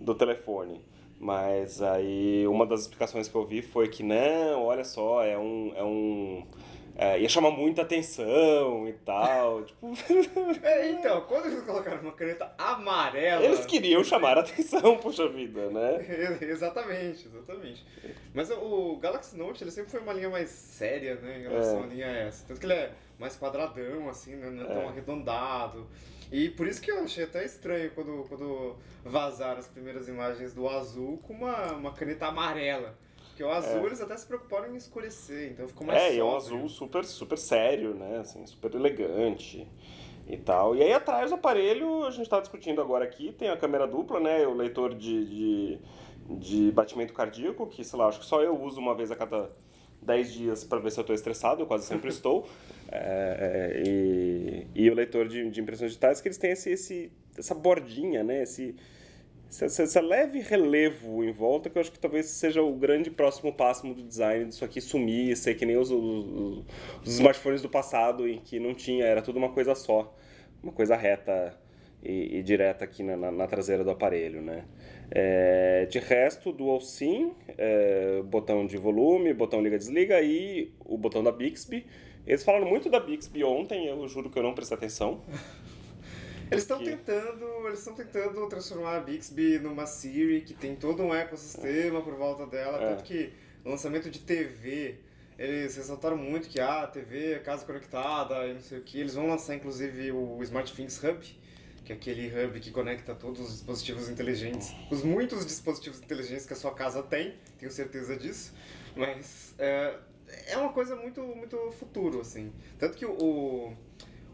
do 0.00 0.14
telefone. 0.14 0.80
Mas 1.18 1.80
aí 1.82 2.46
uma 2.46 2.66
das 2.66 2.82
explicações 2.82 3.26
que 3.28 3.34
eu 3.34 3.44
vi 3.46 3.62
foi 3.62 3.88
que 3.88 4.02
não, 4.02 4.64
olha 4.64 4.84
só, 4.84 5.22
é 5.24 5.36
um. 5.38 5.72
É 5.74 5.82
um 5.82 6.46
é, 6.98 7.20
ia 7.20 7.28
chamar 7.28 7.50
muita 7.50 7.82
atenção 7.82 8.88
e 8.88 8.92
tal. 8.94 9.62
tipo, 9.68 9.92
É, 10.62 10.90
então, 10.90 11.20
quando 11.22 11.46
eles 11.46 11.62
colocaram 11.62 12.00
uma 12.00 12.12
caneta 12.12 12.50
amarela. 12.56 13.44
eles 13.44 13.66
queriam 13.66 14.02
chamar 14.02 14.38
a 14.38 14.40
atenção, 14.40 14.96
poxa 14.98 15.28
vida, 15.28 15.68
né? 15.68 16.38
exatamente, 16.40 17.26
exatamente. 17.28 17.84
Mas 18.32 18.50
o 18.50 18.96
Galaxy 18.96 19.36
Note 19.36 19.62
ele 19.62 19.70
sempre 19.70 19.90
foi 19.90 20.00
uma 20.00 20.14
linha 20.14 20.30
mais 20.30 20.48
séria, 20.48 21.16
né, 21.16 21.38
em 21.38 21.42
relação 21.42 21.80
É. 21.80 21.82
à 21.82 21.86
linha 21.86 22.06
S. 22.06 22.44
Tanto 22.46 22.60
que 22.60 22.66
ele 22.66 22.72
é 22.74 22.90
mais 23.18 23.36
quadradão, 23.36 24.08
assim, 24.08 24.34
né, 24.36 24.48
não 24.50 24.64
é 24.64 24.66
tão 24.66 24.82
É. 24.82 24.86
arredondado. 24.88 25.86
E 26.32 26.50
por 26.50 26.66
isso 26.66 26.80
que 26.80 26.90
eu 26.90 26.98
achei 27.02 27.24
até 27.24 27.44
estranho 27.44 27.90
quando, 27.92 28.24
quando 28.28 28.76
vazaram 29.04 29.58
as 29.58 29.68
primeiras 29.68 30.08
imagens 30.08 30.52
do 30.52 30.68
azul 30.68 31.18
com 31.18 31.32
uma, 31.34 31.72
uma 31.72 31.92
caneta 31.92 32.26
amarela. 32.26 32.98
Porque 33.28 33.44
o 33.44 33.50
azul 33.50 33.86
eles 33.86 34.00
até 34.00 34.16
se 34.16 34.26
preocuparam 34.26 34.72
em 34.72 34.76
escurecer, 34.76 35.52
então 35.52 35.68
ficou 35.68 35.86
mais 35.86 36.00
É, 36.00 36.14
e 36.14 36.18
é 36.18 36.24
um 36.24 36.28
sóbrio. 36.30 36.36
azul 36.36 36.68
super, 36.68 37.04
super 37.04 37.36
sério, 37.38 37.94
né? 37.94 38.18
Assim, 38.18 38.44
super 38.46 38.74
elegante 38.74 39.68
e 40.26 40.36
tal. 40.38 40.74
E 40.74 40.82
aí 40.82 40.92
atrás 40.92 41.30
do 41.30 41.34
aparelho, 41.34 42.04
a 42.04 42.10
gente 42.10 42.28
tá 42.28 42.40
discutindo 42.40 42.80
agora 42.80 43.04
aqui, 43.04 43.32
tem 43.32 43.48
a 43.50 43.56
câmera 43.56 43.86
dupla, 43.86 44.18
né? 44.20 44.46
O 44.46 44.54
leitor 44.54 44.94
de, 44.94 45.26
de, 45.26 45.78
de 46.38 46.72
batimento 46.72 47.12
cardíaco, 47.12 47.66
que, 47.66 47.84
sei 47.84 47.98
lá, 47.98 48.06
acho 48.08 48.20
que 48.20 48.26
só 48.26 48.42
eu 48.42 48.58
uso 48.60 48.80
uma 48.80 48.94
vez 48.94 49.10
a 49.12 49.16
cada 49.16 49.50
10 50.02 50.32
dias 50.32 50.64
para 50.64 50.78
ver 50.78 50.90
se 50.90 51.00
eu 51.00 51.04
tô 51.04 51.12
estressado, 51.12 51.62
eu 51.62 51.66
quase 51.66 51.86
sempre 51.86 52.08
estou. 52.10 52.48
É, 52.90 53.82
e, 53.84 54.66
e 54.74 54.90
o 54.90 54.94
leitor 54.94 55.28
de, 55.28 55.50
de 55.50 55.60
impressões 55.60 55.90
digitais, 55.90 56.20
que 56.20 56.28
eles 56.28 56.38
têm 56.38 56.52
esse, 56.52 56.70
esse, 56.70 57.12
essa 57.36 57.54
bordinha, 57.54 58.22
né? 58.22 58.42
Esse, 58.42 58.74
esse, 59.50 59.82
esse 59.82 60.00
leve 60.00 60.40
relevo 60.40 61.24
em 61.24 61.32
volta 61.32 61.70
que 61.70 61.78
eu 61.78 61.80
acho 61.80 61.92
que 61.92 61.98
talvez 61.98 62.26
seja 62.26 62.62
o 62.62 62.74
grande 62.74 63.10
próximo 63.10 63.52
passo 63.52 63.86
do 63.92 64.02
design 64.02 64.46
disso 64.46 64.64
aqui 64.64 64.80
sumir, 64.80 65.36
ser 65.36 65.54
que 65.54 65.64
nem 65.64 65.76
os, 65.76 65.90
os, 65.90 66.64
os 67.02 67.14
smartphones 67.14 67.62
do 67.62 67.68
passado 67.68 68.28
em 68.28 68.38
que 68.38 68.58
não 68.58 68.74
tinha, 68.74 69.04
era 69.04 69.22
tudo 69.22 69.38
uma 69.38 69.50
coisa 69.50 69.74
só, 69.74 70.14
uma 70.62 70.72
coisa 70.72 70.96
reta 70.96 71.56
e, 72.02 72.38
e 72.38 72.42
direta 72.42 72.84
aqui 72.84 73.02
na, 73.02 73.16
na, 73.16 73.30
na 73.30 73.46
traseira 73.46 73.82
do 73.82 73.90
aparelho, 73.90 74.42
né? 74.42 74.64
É, 75.10 75.86
de 75.86 75.98
resto, 75.98 76.52
Dual 76.52 76.80
SIM, 76.80 77.32
é, 77.56 78.22
botão 78.24 78.66
de 78.66 78.76
volume, 78.76 79.32
botão 79.32 79.62
liga-desliga 79.62 80.20
e 80.20 80.72
o 80.84 80.98
botão 80.98 81.22
da 81.22 81.30
Bixby. 81.32 81.86
Eles 82.26 82.42
falaram 82.42 82.66
muito 82.66 82.90
da 82.90 82.98
Bixby 82.98 83.44
ontem, 83.44 83.86
eu 83.86 84.06
juro 84.08 84.28
que 84.30 84.38
eu 84.38 84.42
não 84.42 84.54
prestei 84.54 84.76
atenção. 84.76 85.22
Eles 86.50 86.62
estão 86.62 86.78
Porque- 86.78 86.92
tentando, 86.94 87.44
eles 87.66 87.80
estão 87.80 87.92
tentando 87.94 88.48
transformar 88.48 88.98
a 88.98 89.00
Bixby 89.00 89.58
numa 89.58 89.84
Siri 89.84 90.42
que 90.42 90.54
tem 90.54 90.76
todo 90.76 91.02
um 91.02 91.12
ecossistema 91.12 92.00
por 92.00 92.14
volta 92.14 92.46
dela, 92.46 92.80
É. 92.80 92.90
tanto 92.90 93.02
que 93.02 93.32
o 93.64 93.68
lançamento 93.70 94.08
de 94.08 94.20
TV, 94.20 94.94
eles 95.36 95.76
ressaltaram 95.76 96.16
muito 96.16 96.48
que 96.48 96.60
ah, 96.60 96.82
a 96.84 96.86
TV 96.86 97.32
é 97.32 97.38
casa 97.40 97.66
conectada 97.66 98.46
e 98.46 98.54
não 98.54 98.60
sei 98.60 98.78
o 98.78 98.82
que. 98.82 99.00
Eles 99.00 99.14
vão 99.16 99.26
lançar 99.26 99.56
inclusive 99.56 100.12
o 100.12 100.40
SmartThings 100.40 101.02
Hub, 101.02 101.18
que 101.86 101.92
é 101.92 101.96
aquele 101.96 102.26
hub 102.44 102.58
que 102.58 102.70
conecta 102.72 103.14
todos 103.14 103.40
os 103.40 103.52
dispositivos 103.52 104.08
inteligentes, 104.08 104.74
os 104.90 105.04
muitos 105.04 105.46
dispositivos 105.46 106.00
inteligentes 106.00 106.44
que 106.44 106.52
a 106.52 106.56
sua 106.56 106.74
casa 106.74 107.00
tem, 107.02 107.36
tenho 107.58 107.70
certeza 107.70 108.16
disso. 108.16 108.52
Mas 108.96 109.54
é, 109.56 109.94
é 110.48 110.56
uma 110.58 110.72
coisa 110.72 110.96
muito, 110.96 111.22
muito 111.22 111.56
futuro, 111.78 112.20
assim. 112.20 112.52
Tanto 112.78 112.98
que 112.98 113.06
o, 113.06 113.12
o- 113.12 113.76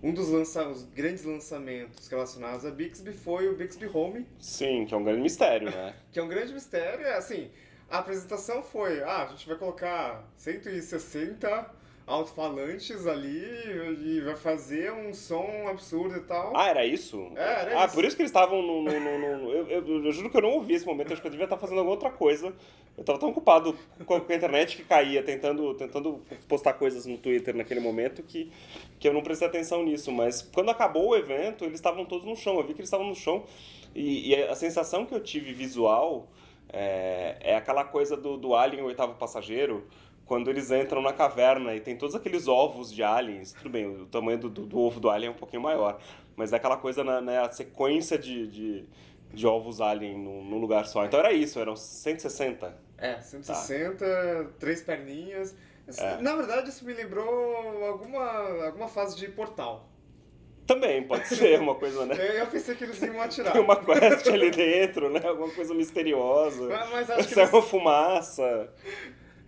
um 0.03 0.13
dos 0.15 0.29
lança, 0.31 0.67
os 0.67 0.83
grandes 0.85 1.25
lançamentos 1.25 2.09
relacionados 2.09 2.65
a 2.65 2.71
Bixby 2.71 3.13
foi 3.13 3.49
o 3.49 3.55
Bixby 3.57 3.87
Home, 3.87 4.27
Sim, 4.41 4.87
que 4.87 4.95
é 4.95 4.97
um 4.97 5.05
grande 5.05 5.21
mistério, 5.21 5.71
né? 5.71 5.95
que 6.11 6.19
é 6.19 6.23
um 6.23 6.29
grande 6.29 6.53
mistério. 6.55 7.05
É 7.07 7.17
assim, 7.17 7.51
a 7.91 7.99
apresentação 7.99 8.63
foi, 8.63 9.03
ah, 9.03 9.25
a 9.25 9.27
gente 9.27 9.47
vai 9.47 9.57
colocar 9.59 10.27
160 10.39 11.82
alto-falantes 12.07 13.07
ali 13.07 13.43
e 14.05 14.21
vai 14.21 14.35
fazer 14.37 14.93
um 14.93 15.13
som 15.15 15.69
absurdo 15.69 16.17
e 16.17 16.21
tal. 16.21 16.53
Ah, 16.57 16.69
era 16.69 16.85
isso? 16.85 17.31
É, 17.37 17.41
era 17.43 17.81
ah, 17.83 17.85
isso. 17.87 17.95
por 17.95 18.05
isso 18.05 18.17
que 18.17 18.23
eles 18.23 18.31
estavam 18.31 18.61
no. 18.63 18.83
no, 18.83 19.01
no- 19.01 19.19
no- 19.39 19.53
eu, 19.53 19.67
eu- 19.69 20.05
eu 20.05 20.13
juro 20.13 20.29
que 20.31 20.37
eu 20.37 20.43
não 20.43 20.51
ouvi 20.51 20.75
esse 20.75 20.87
momento, 20.87 21.09
eu 21.09 21.13
acho 21.13 21.23
que 21.23 21.29
eu 21.29 21.31
devia 21.31 21.45
estar 21.45 21.57
fazendo 21.57 21.79
alguma 21.79 21.95
outra 21.95 22.11
coisa. 22.11 22.53
Eu 22.97 23.05
tava 23.05 23.19
tão 23.19 23.31
ocupado 23.31 23.75
com 24.05 24.15
a, 24.15 24.21
com 24.21 24.33
a 24.33 24.37
internet 24.37 24.77
que 24.77 24.85
caía, 24.85 25.23
tentando, 25.23 25.73
tentando 25.75 26.21
postar 26.47 26.75
coisas 26.75 27.07
no 27.07 27.17
Twitter 27.17 27.57
naquele 27.57 27.81
momento 27.81 28.23
que, 28.23 28.51
que 28.99 29.09
eu 29.09 29.15
não 29.15 29.23
prestei 29.23 29.49
atenção 29.49 29.83
nisso. 29.83 30.13
Mas 30.13 30.43
quando 30.43 30.71
acabou 30.71 31.09
o 31.11 31.17
evento, 31.17 31.65
eles 31.65 31.77
estavam 31.77 32.05
todos 32.05 32.27
no 32.27 32.37
chão. 32.37 32.57
Eu 32.57 32.63
vi 32.65 32.75
que 32.75 32.81
eles 32.81 32.89
estavam 32.89 33.07
no 33.07 33.15
chão. 33.15 33.45
E, 33.95 34.31
e 34.31 34.35
a 34.45 34.55
sensação 34.55 35.07
que 35.07 35.15
eu 35.15 35.21
tive 35.23 35.53
visual 35.55 36.29
é, 36.71 37.37
é 37.41 37.57
aquela 37.57 37.85
coisa 37.85 38.17
do, 38.17 38.37
do 38.37 38.55
Alien, 38.55 38.83
o 38.83 38.87
oitavo 38.87 39.15
passageiro. 39.15 39.87
Quando 40.33 40.49
eles 40.49 40.71
entram 40.71 41.03
na 41.03 41.13
caverna 41.13 41.75
e 41.75 41.81
tem 41.81 41.95
todos 41.95 42.15
aqueles 42.15 42.49
ovos 42.49 42.91
de 42.91 43.03
aliens, 43.03 43.53
tudo 43.53 43.69
bem, 43.69 43.87
o 43.87 44.07
tamanho 44.07 44.39
do, 44.39 44.49
do, 44.49 44.65
do 44.65 44.79
ovo 44.79 44.99
do 44.99 45.11
alien 45.11 45.29
é 45.29 45.31
um 45.31 45.39
pouquinho 45.39 45.61
maior, 45.61 46.01
mas 46.35 46.55
é 46.55 46.57
aquela 46.57 46.79
coisa 46.79 47.05
na, 47.05 47.21
na 47.21 47.53
sequência 47.53 48.19
de, 48.19 48.47
de, 48.47 48.85
de 49.31 49.47
ovos 49.47 49.83
alien 49.83 50.17
num, 50.17 50.43
num 50.43 50.57
lugar 50.57 50.87
só. 50.87 51.05
Então 51.05 51.21
era 51.21 51.35
isso, 51.35 51.61
eram 51.61 51.77
160. 51.77 52.75
É, 52.97 53.21
160, 53.21 54.55
três 54.59 54.81
perninhas. 54.81 55.55
Na 56.23 56.35
verdade, 56.35 56.71
isso 56.71 56.83
me 56.87 56.95
lembrou 56.95 57.85
alguma, 57.85 58.65
alguma 58.65 58.89
fase 58.89 59.15
de 59.15 59.29
Portal. 59.29 59.87
Também, 60.67 61.03
pode 61.03 61.29
ser 61.29 61.61
uma 61.61 61.75
coisa, 61.75 62.07
né? 62.07 62.17
Eu, 62.19 62.39
eu 62.39 62.47
pensei 62.47 62.75
que 62.75 62.85
eles 62.85 63.03
iam 63.03 63.21
atirar. 63.21 63.53
Tem 63.53 63.61
uma 63.61 63.77
quest 63.77 64.27
ali 64.29 64.51
dentro, 64.51 65.11
né? 65.11 65.21
Alguma 65.29 65.51
coisa 65.51 65.75
misteriosa. 65.75 66.69
Mas, 66.69 66.91
mas 66.91 67.11
acho, 67.11 67.29
que 67.29 67.35
Sai 67.35 67.43
eles, 67.43 67.53
uma 67.53 67.63
fumaça. 67.63 68.73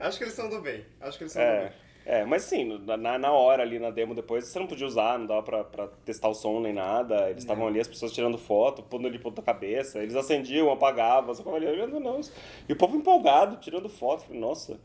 Acho 0.01 0.19
que 0.19 0.25
eles 0.25 0.35
são 0.35 0.49
do 0.49 0.61
bem. 0.61 0.85
Acho 1.01 1.19
que 1.19 1.25
eles 1.25 1.33
são 1.33 1.43
É. 1.43 1.57
do 1.57 1.63
bem. 1.69 1.85
É, 2.07 2.23
mas 2.23 2.43
sim, 2.43 2.79
na, 2.85 3.19
na 3.19 3.33
hora 3.33 3.63
ali 3.63 3.79
na 3.79 3.89
demo 3.91 4.15
depois 4.15 4.45
você 4.47 4.59
não 4.59 4.67
podia 4.67 4.87
usar, 4.87 5.19
não 5.19 5.27
dava 5.27 5.43
pra, 5.43 5.65
pra 5.65 5.89
testar 6.05 6.29
o 6.29 6.35
som 6.35 6.61
nem 6.61 6.73
nada. 6.75 7.31
Eles 7.31 7.43
estavam 7.43 7.67
ali, 7.67 7.81
as 7.81 7.89
pessoas 7.89 8.13
tirando 8.13 8.37
foto, 8.37 8.83
pondo 8.83 9.09
ali 9.09 9.19
ponta 9.19 9.41
cabeça. 9.41 10.01
Eles 10.03 10.15
acendiam, 10.15 10.71
apagavam, 10.71 11.33
você 11.35 11.41
ficava 11.41 11.57
ali 11.57 11.67
olhando, 11.67 11.99
não. 11.99 12.21
E 12.69 12.73
o 12.75 12.77
povo 12.77 12.95
empolgado, 12.97 13.57
tirando 13.57 13.89
foto. 13.89 14.25
Falei, 14.25 14.39
Nossa, 14.39 14.79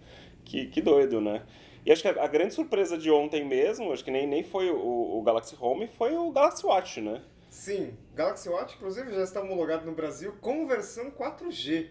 que, 0.45 0.67
que 0.67 0.81
doido, 0.81 1.19
né? 1.19 1.43
E 1.85 1.91
acho 1.91 2.01
que 2.01 2.07
a, 2.07 2.23
a 2.23 2.27
grande 2.27 2.53
surpresa 2.53 2.97
de 2.97 3.11
ontem 3.11 3.43
mesmo, 3.43 3.91
acho 3.91 4.03
que 4.03 4.11
nem, 4.11 4.25
nem 4.25 4.43
foi 4.43 4.69
o, 4.69 5.17
o 5.17 5.21
Galaxy 5.21 5.57
Home, 5.59 5.87
foi 5.87 6.15
o 6.15 6.31
Galaxy 6.31 6.65
Watch, 6.65 7.01
né? 7.01 7.21
Sim, 7.49 7.97
Galaxy 8.15 8.47
Watch, 8.47 8.75
inclusive, 8.75 9.11
já 9.11 9.23
está 9.23 9.41
homologado 9.41 9.85
no 9.85 9.91
Brasil 9.91 10.35
com 10.39 10.65
versão 10.67 11.11
4G. 11.11 11.89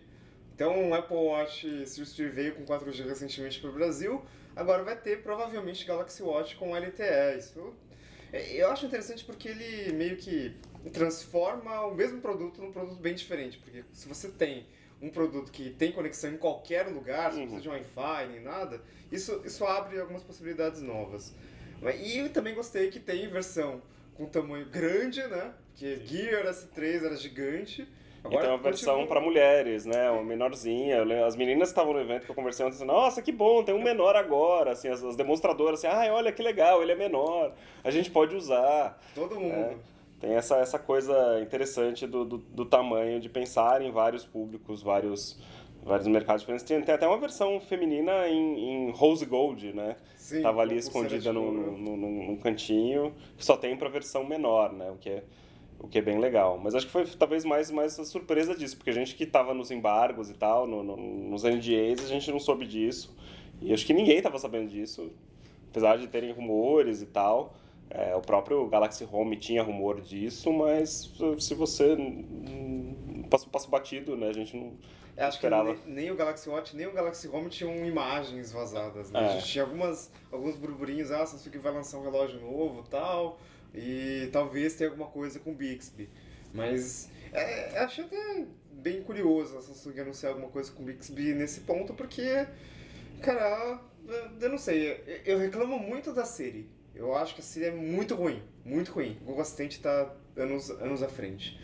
Então, 0.59 0.91
o 0.91 0.93
Apple 0.93 1.17
Watch 1.17 1.87
Series 1.87 2.13
3 2.15 2.35
veio 2.35 2.55
com 2.57 2.65
4G 2.65 3.07
recentemente 3.07 3.61
para 3.61 3.71
o 3.71 3.73
Brasil, 3.73 4.25
agora 4.57 4.83
vai 4.83 4.97
ter 4.97 5.23
provavelmente 5.23 5.87
Galaxy 5.87 6.21
Watch 6.21 6.57
com 6.57 6.75
LTE. 6.75 7.39
Isso 7.39 7.73
é, 8.33 8.61
eu 8.61 8.69
acho 8.69 8.85
interessante 8.85 9.25
porque 9.25 9.51
ele 9.51 9.93
meio 9.93 10.17
que 10.17 10.57
transforma 10.93 11.83
o 11.83 11.95
mesmo 11.95 12.21
produto 12.21 12.61
num 12.61 12.73
produto 12.73 12.99
bem 12.99 13.15
diferente. 13.15 13.57
Porque 13.59 13.85
se 13.93 14.09
você 14.09 14.31
tem 14.31 14.67
um 15.01 15.11
produto 15.11 15.53
que 15.53 15.71
tem 15.71 15.93
conexão 15.93 16.33
em 16.33 16.37
qualquer 16.37 16.89
lugar, 16.89 17.31
você 17.31 17.39
não 17.39 17.47
precisa 17.47 17.63
de 17.63 17.69
Wi-Fi 17.69 18.29
nem 18.33 18.41
nada, 18.41 18.83
isso, 19.13 19.41
isso 19.45 19.65
abre 19.65 20.01
algumas 20.01 20.25
possibilidades 20.25 20.83
novas. 20.83 21.37
E 22.03 22.19
eu 22.19 22.31
também 22.31 22.57
gostei 22.57 22.91
que 22.91 22.99
tem 22.99 23.29
versão 23.29 23.81
com 24.13 24.27
tamanho 24.27 24.67
grande, 24.67 25.25
né? 25.29 25.55
Porque 25.69 26.01
Gear 26.05 26.47
S3 26.47 27.05
era 27.05 27.17
gigante. 27.17 27.87
E 28.27 28.37
tem 28.39 28.49
uma 28.49 28.59
versão 28.59 29.07
pra 29.07 29.21
mulheres, 29.21 29.87
né? 29.87 30.11
Uma 30.11 30.23
menorzinha. 30.23 31.03
As 31.27 31.37
meninas 31.37 31.69
que 31.69 31.73
estavam 31.73 31.93
no 31.93 32.01
evento 32.01 32.25
que 32.25 32.31
eu 32.31 32.35
conversei 32.35 32.65
ontem, 32.67 32.77
assim, 32.77 32.85
nossa, 32.85 33.23
que 33.23 33.33
bom, 33.33 33.63
tem 33.63 33.75
um 33.75 33.83
menor 33.83 34.17
agora. 34.17 34.73
Assim, 34.73 34.89
as, 34.89 35.03
as 35.05 35.17
demonstradoras, 35.17 35.85
assim, 35.85 35.95
ai, 35.97 36.11
olha 36.11 36.33
que 36.33 36.43
legal, 36.43 36.83
ele 36.83 36.93
é 36.93 36.97
menor. 36.97 37.53
A 37.85 37.91
gente 37.91 38.11
pode 38.11 38.35
usar. 38.37 38.99
Todo 39.15 39.39
mundo. 39.39 39.53
É. 39.55 39.77
Tem 40.21 40.35
essa, 40.35 40.57
essa 40.57 40.79
coisa 40.81 41.39
interessante 41.41 42.07
do, 42.07 42.25
do, 42.25 42.39
do 42.39 42.65
tamanho, 42.65 43.21
de 43.21 43.29
pensar 43.29 43.81
em 43.83 43.91
vários 43.93 44.25
públicos, 44.25 44.83
vários, 44.83 45.41
vários 45.83 46.09
mercados 46.09 46.43
diferentes. 46.43 46.67
Tem, 46.67 46.81
tem 46.83 46.93
até 46.95 47.07
uma 47.07 47.19
versão 47.19 47.61
feminina 47.61 48.27
em, 48.29 48.89
em 48.89 48.91
rose 48.91 49.25
gold, 49.25 49.73
né? 49.73 49.95
Sim, 50.17 50.43
Tava 50.43 50.61
ali 50.61 50.77
escondida 50.77 51.33
num, 51.33 51.53
num, 51.53 51.97
num- 51.97 52.27
num 52.27 52.37
cantinho, 52.37 53.15
que 53.37 53.45
só 53.45 53.57
tem 53.57 53.77
pra 53.77 53.89
versão 53.89 54.25
menor, 54.25 54.73
né? 54.73 54.91
O 54.91 54.97
que 54.97 55.09
é, 55.09 55.23
o 55.79 55.89
que 55.89 55.99
é 55.99 56.03
bem 56.03 56.19
legal. 56.19 56.59
Mas 56.63 56.75
acho 56.75 56.87
que 56.87 56.93
foi 56.93 57.07
talvez 57.07 57.45
mais, 57.45 57.71
mais 57.71 57.99
a 57.99 58.05
surpresa 58.05 58.55
disso, 58.55 58.77
porque 58.77 58.91
a 58.91 58.95
gente 58.95 59.15
que 59.15 59.25
tava 59.27 59.55
nos 59.55 59.71
embargos 59.71 60.31
e 60.31 60.35
tal, 60.35 60.67
no, 60.67 60.83
no- 60.83 60.97
nos 60.97 61.45
NDAs, 61.45 62.05
a 62.05 62.09
gente 62.09 62.31
não 62.31 62.41
soube 62.41 62.67
disso. 62.67 63.15
E 63.61 63.73
acho 63.73 63.87
que 63.87 63.93
ninguém 63.95 64.21
tava 64.23 64.39
sabendo 64.39 64.69
disso, 64.71 65.11
apesar 65.71 65.97
de 65.99 66.07
terem 66.09 66.33
rumores 66.33 67.03
e 67.03 67.07
tal. 67.07 67.55
É, 67.91 68.15
o 68.15 68.21
próprio 68.21 68.67
Galaxy 68.69 69.07
Home 69.11 69.37
tinha 69.37 69.63
rumor 69.63 70.01
disso, 70.03 70.53
mas 70.53 71.11
se 71.39 71.55
você 71.55 71.97
passa, 73.31 73.47
passa 73.49 73.69
batido, 73.69 74.17
né? 74.17 74.29
A 74.29 74.33
gente 74.33 74.57
não 74.57 74.73
Eu 75.19 75.27
acho 75.27 75.39
que 75.41 75.47
esperava. 75.47 75.75
nem, 75.85 75.95
nem 75.95 76.11
o 76.11 76.15
Galaxy 76.17 76.49
Watch, 76.49 76.77
nem 76.77 76.87
o 76.87 76.93
Galaxy 76.93 77.29
Home 77.29 77.51
tinham 77.51 77.75
imagens 77.85 78.53
vazadas, 78.53 79.11
né? 79.11 79.21
É. 79.21 79.25
A 79.25 79.29
gente 79.39 79.47
tinha 79.49 79.65
algumas, 79.65 80.11
alguns 80.31 80.55
burburinhos, 80.57 81.11
ah, 81.11 81.27
Samsung 81.27 81.59
vai 81.59 81.73
lançar 81.73 81.99
um 81.99 82.03
relógio 82.05 82.41
novo 82.41 82.85
tal, 82.89 83.41
e 83.75 84.29
talvez 84.33 84.75
tenha 84.77 84.89
alguma 84.91 85.09
coisa 85.11 85.39
com 85.41 85.53
Bixby. 85.53 86.09
Mas 86.55 87.11
é, 87.33 87.79
eu 87.79 87.83
achei 87.85 88.05
até 88.05 88.47
bem 88.73 89.03
curioso 89.03 89.59
a 89.59 89.63
Samsung 89.63 90.01
anunciar 90.01 90.31
alguma 90.33 90.49
coisa 90.51 90.71
com 90.73 90.85
Bixby 90.85 91.35
nesse 91.35 91.61
ponto, 91.63 91.93
porque, 91.95 92.47
cara, 93.23 93.81
eu- 94.41 94.49
não 94.51 94.57
sei, 94.59 95.03
eu- 95.27 95.39
reclamo 95.39 95.79
muito 95.79 96.13
da 96.13 96.25
Siri. 96.25 96.71
Eu 96.95 97.15
acho 97.15 97.35
que 97.35 97.41
a 97.41 97.45
Siri 97.45 97.67
é 97.67 97.71
muito 97.71 98.15
ruim, 98.15 98.43
muito 98.65 98.93
ruim. 98.93 99.19
O 99.23 99.27
Google 99.27 99.43
Assistant 99.43 99.79
tá 99.79 100.15
anos, 100.37 100.71
anos 100.71 101.03
à 101.03 101.09
frente. 101.09 101.59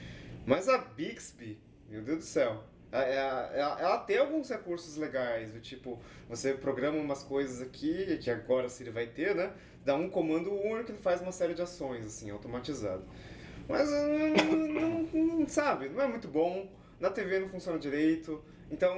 Mas 0.46 0.68
a 0.68 0.78
Bixby, 0.78 1.58
meu 1.88 2.02
Deus 2.02 2.18
do 2.18 2.24
céu, 2.24 2.62
ela, 3.02 3.46
ela- 3.54 3.80
ela 3.80 3.98
tem 3.98 4.18
alguns 4.18 4.48
recursos 4.48 4.96
legais, 4.96 5.52
do 5.52 5.60
tipo, 5.60 5.98
você 6.28 6.54
programa 6.54 6.98
umas 6.98 7.22
coisas 7.22 7.60
aqui, 7.60 8.18
que 8.18 8.30
agora 8.30 8.66
a 8.66 8.68
Siri 8.68 8.90
vai 8.90 9.06
ter, 9.06 9.34
né? 9.34 9.52
Dá 9.84 9.94
um 9.94 10.08
comando 10.08 10.52
único 10.52 10.92
que 10.92 11.02
faz 11.02 11.20
uma 11.20 11.32
série 11.32 11.54
de 11.54 11.62
ações, 11.62 12.04
assim, 12.06 12.30
automatizado. 12.30 13.04
Mas, 13.68 13.88
hum, 13.90 14.68
não, 14.68 15.02
não- 15.38 15.48
sabe, 15.48 15.88
não 15.88 16.02
é 16.02 16.06
muito 16.06 16.28
bom, 16.28 16.68
na 17.00 17.10
TV 17.10 17.38
não 17.40 17.48
funciona 17.48 17.78
direito, 17.78 18.42
então 18.70 18.94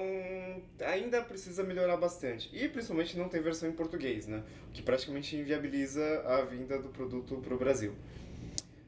ainda 0.80 1.22
precisa 1.22 1.62
melhorar 1.64 1.96
bastante. 1.96 2.50
E 2.52 2.68
principalmente 2.68 3.16
não 3.16 3.28
tem 3.28 3.40
versão 3.40 3.68
em 3.68 3.72
português, 3.72 4.26
né? 4.26 4.42
O 4.68 4.72
que 4.72 4.82
praticamente 4.82 5.36
inviabiliza 5.36 6.22
a 6.26 6.42
vinda 6.42 6.78
do 6.78 6.88
produto 6.88 7.36
para 7.38 7.54
o 7.54 7.58
Brasil. 7.58 7.94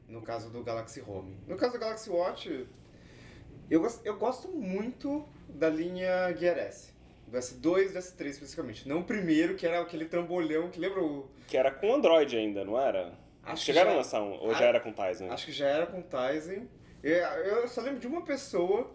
No 0.07 0.21
caso 0.21 0.49
do 0.49 0.63
Galaxy 0.63 1.01
Home. 1.05 1.35
No 1.47 1.55
caso 1.55 1.73
do 1.73 1.79
Galaxy 1.79 2.09
Watch, 2.09 2.65
eu, 3.69 3.85
eu 4.03 4.17
gosto 4.17 4.47
muito 4.49 5.27
da 5.47 5.69
linha 5.69 6.33
Gear 6.37 6.57
S. 6.57 6.91
Do 7.27 7.37
S2 7.37 7.85
e 7.85 7.89
do 7.89 7.99
S3 7.99 8.25
especificamente. 8.27 8.87
Não 8.89 8.99
o 8.99 9.03
primeiro, 9.03 9.55
que 9.55 9.65
era 9.65 9.79
aquele 9.81 10.05
trambolhão, 10.05 10.69
que 10.69 10.79
lembra 10.79 11.01
o... 11.03 11.29
Que 11.47 11.57
era 11.57 11.71
com 11.71 11.93
Android 11.93 12.35
ainda, 12.35 12.63
não 12.65 12.79
era? 12.79 13.13
Acho 13.43 13.63
Chegaram 13.65 13.89
já- 13.91 13.93
a 13.95 13.97
lançar 13.97 14.21
um, 14.21 14.31
ou 14.33 14.51
Ah, 14.51 14.53
já 14.55 14.65
era 14.65 14.79
com 14.79 14.91
Tizen? 14.91 15.29
Acho 15.29 15.45
que 15.45 15.51
já 15.51 15.67
era 15.67 15.85
com 15.85 16.01
Tizen. 16.01 16.67
Eu, 17.03 17.15
eu 17.17 17.67
só 17.67 17.81
lembro 17.81 17.99
de 17.99 18.07
uma 18.07 18.23
pessoa 18.23 18.89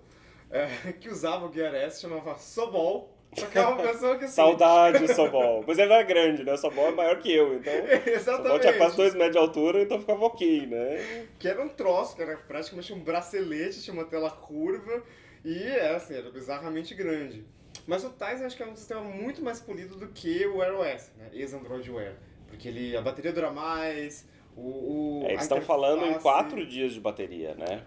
é, 0.50 0.66
que 1.00 1.08
usava 1.08 1.46
o 1.46 1.52
Gear 1.52 1.74
S, 1.74 2.00
chamava 2.00 2.36
Sobol. 2.36 3.13
Só 3.36 3.46
que 3.46 3.58
é 3.58 3.66
uma 3.66 3.82
pessoa 3.82 4.18
que... 4.18 4.24
assim, 4.24 4.34
Saudade, 4.34 5.14
Sobol. 5.14 5.64
Mas 5.68 5.78
ele 5.78 5.92
era 5.92 6.02
grande, 6.02 6.44
né? 6.44 6.52
O 6.52 6.56
Sobol 6.56 6.88
é 6.88 6.90
maior 6.92 7.18
que 7.18 7.32
eu, 7.32 7.54
então. 7.54 7.72
Sobol 7.72 7.98
Exatamente. 8.14 8.60
tinha 8.60 8.76
quase 8.76 8.96
2 8.96 9.14
metros 9.14 9.32
de 9.32 9.38
altura, 9.38 9.82
então 9.82 10.00
ficava 10.00 10.24
ok, 10.24 10.66
né? 10.66 11.26
Que 11.38 11.48
era 11.48 11.62
um 11.62 11.68
troço, 11.68 12.16
que 12.16 12.22
era 12.22 12.36
praticamente 12.36 12.92
um 12.92 13.00
bracelete, 13.00 13.82
tinha 13.82 13.94
uma 13.94 14.04
tela 14.04 14.30
curva 14.30 15.02
e 15.44 15.62
é 15.62 15.94
assim, 15.94 16.14
era 16.14 16.30
bizarramente 16.30 16.94
grande. 16.94 17.44
Mas 17.86 18.04
o 18.04 18.10
Tizen 18.10 18.46
acho 18.46 18.56
que 18.56 18.62
é 18.62 18.66
um 18.66 18.76
sistema 18.76 19.02
muito 19.02 19.42
mais 19.42 19.60
polido 19.60 19.96
do 19.96 20.08
que 20.08 20.46
o 20.46 20.58
Wear 20.58 20.74
OS, 20.74 21.12
né? 21.18 21.28
Ex-Android 21.32 21.90
Wear. 21.90 22.14
Porque 22.46 22.68
ele, 22.68 22.96
a 22.96 23.02
bateria 23.02 23.32
dura 23.32 23.50
mais, 23.50 24.26
o. 24.56 25.22
o 25.22 25.26
É, 25.26 25.32
eles 25.32 25.42
estão 25.42 25.60
falando 25.60 26.06
em 26.06 26.14
4 26.14 26.66
dias 26.66 26.92
de 26.92 27.00
bateria, 27.00 27.54
né? 27.54 27.84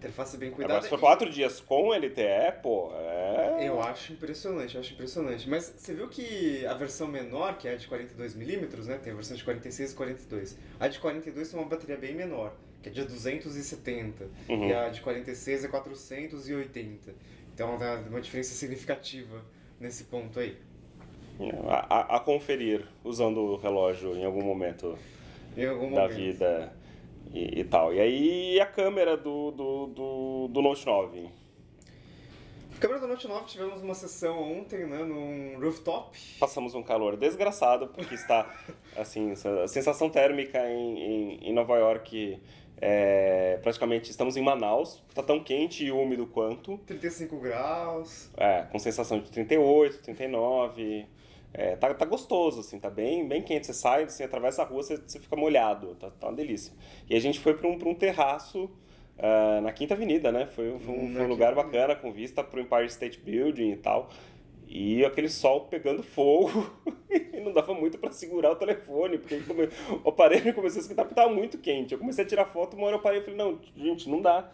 Interface 0.00 0.38
bem 0.38 0.48
Agora, 0.48 0.64
cuidada. 0.64 0.82
se 0.82 0.88
for 0.88 0.96
e- 0.96 1.00
4 1.00 1.28
dias 1.28 1.60
com 1.60 1.92
LTE, 1.92 2.52
pô, 2.62 2.90
é. 2.94 3.68
Eu 3.68 3.82
acho 3.82 4.14
impressionante, 4.14 4.74
eu 4.74 4.80
acho 4.80 4.94
impressionante. 4.94 5.46
Mas 5.48 5.74
você 5.76 5.92
viu 5.92 6.08
que 6.08 6.64
a 6.64 6.72
versão 6.72 7.06
menor, 7.06 7.58
que 7.58 7.68
é 7.68 7.72
a 7.72 7.76
de 7.76 7.86
42mm, 7.86 8.86
né? 8.86 8.98
Tem 9.02 9.12
a 9.12 9.16
versão 9.16 9.36
de 9.36 9.44
46 9.44 9.92
e 9.92 9.94
42. 9.94 10.56
A 10.80 10.88
de 10.88 10.98
42 10.98 11.50
tem 11.50 11.60
uma 11.60 11.68
bateria 11.68 11.98
bem 11.98 12.14
menor, 12.14 12.54
que 12.82 12.88
é 12.88 12.92
de 12.92 13.04
270. 13.04 14.26
Uhum. 14.48 14.68
E 14.68 14.72
a 14.72 14.88
de 14.88 15.02
46 15.02 15.64
é 15.64 15.68
480. 15.68 17.12
Então 17.54 17.76
dá 17.76 17.96
uma 18.08 18.22
diferença 18.22 18.54
significativa 18.54 19.44
nesse 19.78 20.04
ponto 20.04 20.40
aí. 20.40 20.56
A, 21.68 21.96
a- 22.14 22.16
a 22.16 22.20
conferir, 22.20 22.86
usando 23.04 23.38
o 23.40 23.56
relógio 23.56 24.14
em 24.16 24.24
algum 24.24 24.42
momento 24.42 24.98
Em 25.56 25.66
algum 25.66 25.90
da 25.94 26.02
momento. 26.02 26.16
vida 26.16 26.72
e, 27.32 27.60
e 27.60 27.64
tal. 27.64 27.92
E 27.94 28.00
aí 28.00 28.60
a 28.60 28.66
câmera 28.66 29.16
do, 29.16 29.50
do, 29.50 29.86
do, 29.86 30.48
do 30.48 30.62
Note 30.62 30.86
9. 30.86 31.40
Câmera 32.80 32.98
do 32.98 33.08
Note 33.08 33.28
9, 33.28 33.44
tivemos 33.44 33.82
uma 33.82 33.92
sessão 33.92 34.58
ontem, 34.58 34.86
né, 34.86 35.04
num 35.04 35.60
rooftop. 35.60 36.18
Passamos 36.38 36.74
um 36.74 36.82
calor 36.82 37.14
desgraçado, 37.14 37.88
porque 37.88 38.14
está, 38.14 38.50
assim, 38.96 39.32
a 39.32 39.68
sensação 39.68 40.08
térmica 40.08 40.58
em, 40.66 40.98
em, 40.98 41.48
em 41.50 41.52
Nova 41.52 41.76
York, 41.76 42.40
é, 42.80 43.58
praticamente 43.62 44.10
estamos 44.10 44.34
em 44.38 44.42
Manaus, 44.42 45.02
está 45.10 45.22
tão 45.22 45.44
quente 45.44 45.84
e 45.84 45.92
úmido 45.92 46.26
quanto, 46.26 46.78
35 46.86 47.38
graus. 47.38 48.30
é, 48.38 48.62
com 48.62 48.78
sensação 48.78 49.20
de 49.20 49.30
38, 49.30 50.02
39, 50.02 51.06
é, 51.52 51.76
tá, 51.76 51.92
tá 51.94 52.04
gostoso, 52.04 52.60
assim, 52.60 52.78
tá 52.78 52.88
bem, 52.88 53.26
bem 53.26 53.42
quente, 53.42 53.66
você 53.66 53.74
sai, 53.74 54.04
assim, 54.04 54.22
atravessa 54.22 54.62
a 54.62 54.64
rua, 54.64 54.82
você, 54.82 54.96
você 54.96 55.18
fica 55.18 55.36
molhado, 55.36 55.94
tá, 55.96 56.10
tá 56.10 56.28
uma 56.28 56.36
delícia. 56.36 56.72
E 57.08 57.16
a 57.16 57.20
gente 57.20 57.40
foi 57.40 57.54
para 57.54 57.66
um, 57.66 57.76
pra 57.76 57.88
um 57.88 57.94
terraço 57.94 58.70
ah, 59.22 59.60
na 59.60 59.70
Quinta 59.70 59.92
Avenida, 59.92 60.32
né, 60.32 60.46
foi, 60.46 60.78
foi 60.78 60.94
um, 60.94 61.08
Na 61.08 61.16
foi 61.16 61.24
um 61.24 61.28
lugar 61.28 61.54
bacana, 61.54 61.94
com 61.94 62.10
vista 62.10 62.42
pro 62.42 62.60
Empire 62.60 62.86
State 62.86 63.20
Building 63.20 63.72
e 63.72 63.76
tal, 63.76 64.08
e 64.72 65.04
aquele 65.04 65.28
sol 65.28 65.62
pegando 65.62 66.00
fogo 66.00 66.70
e 67.10 67.40
não 67.40 67.52
dava 67.52 67.74
muito 67.74 67.98
para 67.98 68.12
segurar 68.12 68.52
o 68.52 68.56
telefone, 68.56 69.18
porque 69.18 69.40
come- 69.40 69.68
o 70.04 70.08
aparelho 70.10 70.54
começou 70.54 70.78
a 70.78 70.82
esquentar 70.82 71.04
porque 71.04 71.18
estava 71.20 71.34
muito 71.34 71.58
quente. 71.58 71.92
Eu 71.92 71.98
comecei 71.98 72.24
a 72.24 72.28
tirar 72.28 72.44
foto, 72.44 72.76
uma 72.76 72.86
hora 72.86 72.94
eu 72.96 73.00
parei 73.00 73.18
e 73.18 73.22
falei, 73.22 73.36
não, 73.36 73.58
gente, 73.76 74.08
não 74.08 74.22
dá. 74.22 74.48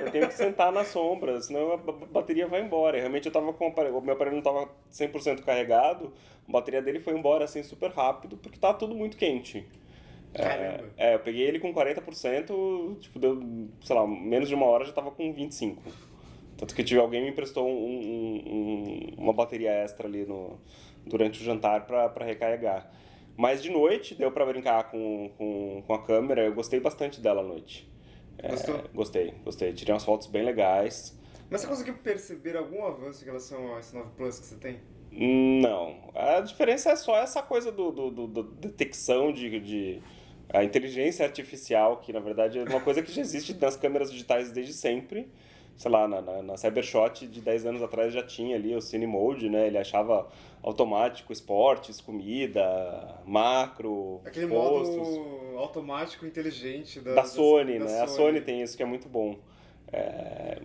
Eu 0.00 0.10
tenho 0.12 0.28
que 0.28 0.34
sentar 0.34 0.70
na 0.70 0.84
sombra, 0.84 1.40
senão 1.40 1.72
a 1.72 1.76
ba- 1.76 1.92
bateria 1.92 2.46
vai 2.46 2.62
embora. 2.62 2.96
E 2.96 3.00
realmente 3.00 3.26
eu 3.26 3.32
tava 3.32 3.52
com 3.52 3.64
o 3.66 3.68
aparelho, 3.68 3.98
o 3.98 4.00
meu 4.00 4.14
aparelho 4.14 4.36
não 4.36 4.40
estava 4.40 4.70
100% 4.92 5.42
carregado, 5.42 6.12
a 6.48 6.52
bateria 6.52 6.80
dele 6.80 7.00
foi 7.00 7.14
embora 7.18 7.44
assim 7.44 7.62
super 7.64 7.90
rápido, 7.90 8.36
porque 8.36 8.56
estava 8.58 8.78
tudo 8.78 8.94
muito 8.94 9.16
quente. 9.16 9.66
Caramba. 10.32 10.84
É, 10.96 11.14
eu 11.14 11.18
peguei 11.20 11.42
ele 11.42 11.58
com 11.58 11.72
40%, 11.72 12.98
tipo, 13.00 13.18
deu, 13.18 13.40
sei 13.80 13.96
lá, 13.96 14.06
menos 14.06 14.48
de 14.48 14.54
uma 14.54 14.66
hora 14.66 14.84
já 14.84 14.92
tava 14.92 15.10
com 15.10 15.34
25%. 15.34 15.78
Tanto 16.56 16.74
que 16.74 16.82
tive, 16.82 17.00
alguém 17.00 17.22
me 17.22 17.30
emprestou 17.30 17.68
um, 17.68 17.70
um, 17.70 18.42
um, 18.46 19.14
uma 19.18 19.32
bateria 19.32 19.70
extra 19.70 20.08
ali 20.08 20.24
no, 20.24 20.58
durante 21.04 21.40
o 21.40 21.44
jantar 21.44 21.86
para 21.86 22.24
recarregar. 22.24 22.90
Mas 23.36 23.62
de 23.62 23.70
noite 23.70 24.14
deu 24.14 24.32
para 24.32 24.46
brincar 24.46 24.90
com, 24.90 25.30
com, 25.36 25.82
com 25.86 25.94
a 25.94 26.02
câmera, 26.02 26.44
eu 26.44 26.54
gostei 26.54 26.80
bastante 26.80 27.20
dela 27.20 27.42
à 27.42 27.44
noite. 27.44 27.90
É, 28.38 28.50
Gostou? 28.50 28.82
gostei, 28.94 29.34
gostei. 29.44 29.72
Tirei 29.72 29.92
umas 29.92 30.04
fotos 30.04 30.26
bem 30.26 30.44
legais. 30.44 31.18
Mas 31.50 31.60
você 31.60 31.66
conseguiu 31.66 31.94
perceber 31.94 32.56
algum 32.56 32.84
avanço 32.84 33.22
em 33.22 33.26
relação 33.26 33.72
ao 33.72 33.80
S9 33.80 34.10
Plus 34.16 34.38
que 34.38 34.46
você 34.46 34.56
tem? 34.56 34.80
Não. 35.12 36.10
A 36.14 36.40
diferença 36.40 36.90
é 36.90 36.96
só 36.96 37.16
essa 37.18 37.42
coisa 37.42 37.70
do, 37.70 37.90
do, 37.90 38.10
do, 38.10 38.26
do 38.26 38.42
detecção 38.42 39.32
de, 39.32 39.60
de. 39.60 40.02
A 40.48 40.62
inteligência 40.62 41.24
artificial, 41.24 41.98
que 41.98 42.12
na 42.12 42.20
verdade 42.20 42.58
é 42.58 42.62
uma 42.62 42.80
coisa 42.80 43.02
que 43.02 43.10
já 43.10 43.20
existe 43.20 43.54
nas 43.54 43.76
câmeras 43.76 44.10
digitais 44.12 44.52
desde 44.52 44.72
sempre. 44.74 45.28
Sei 45.76 45.90
lá, 45.90 46.08
na, 46.08 46.22
na, 46.22 46.42
na 46.42 46.56
Cybershot 46.56 47.26
de 47.26 47.40
10 47.40 47.66
anos 47.66 47.82
atrás 47.82 48.12
já 48.12 48.22
tinha 48.22 48.56
ali 48.56 48.74
o 48.74 48.80
Cine 48.80 49.06
Mode, 49.06 49.50
né? 49.50 49.66
Ele 49.66 49.76
achava 49.76 50.26
automático 50.62 51.32
esportes, 51.32 52.00
comida, 52.00 53.20
macro, 53.26 54.20
Aquele 54.24 54.46
postos. 54.48 54.96
modo 54.96 55.58
automático 55.58 56.24
inteligente 56.26 56.98
da, 57.00 57.14
da 57.14 57.24
Sony, 57.24 57.78
da 57.78 57.84
né? 57.84 58.00
A 58.00 58.06
Sony 58.06 58.40
tem 58.40 58.62
isso 58.62 58.76
que 58.76 58.82
é 58.82 58.86
muito 58.86 59.08
bom. 59.08 59.36
É, 59.92 60.58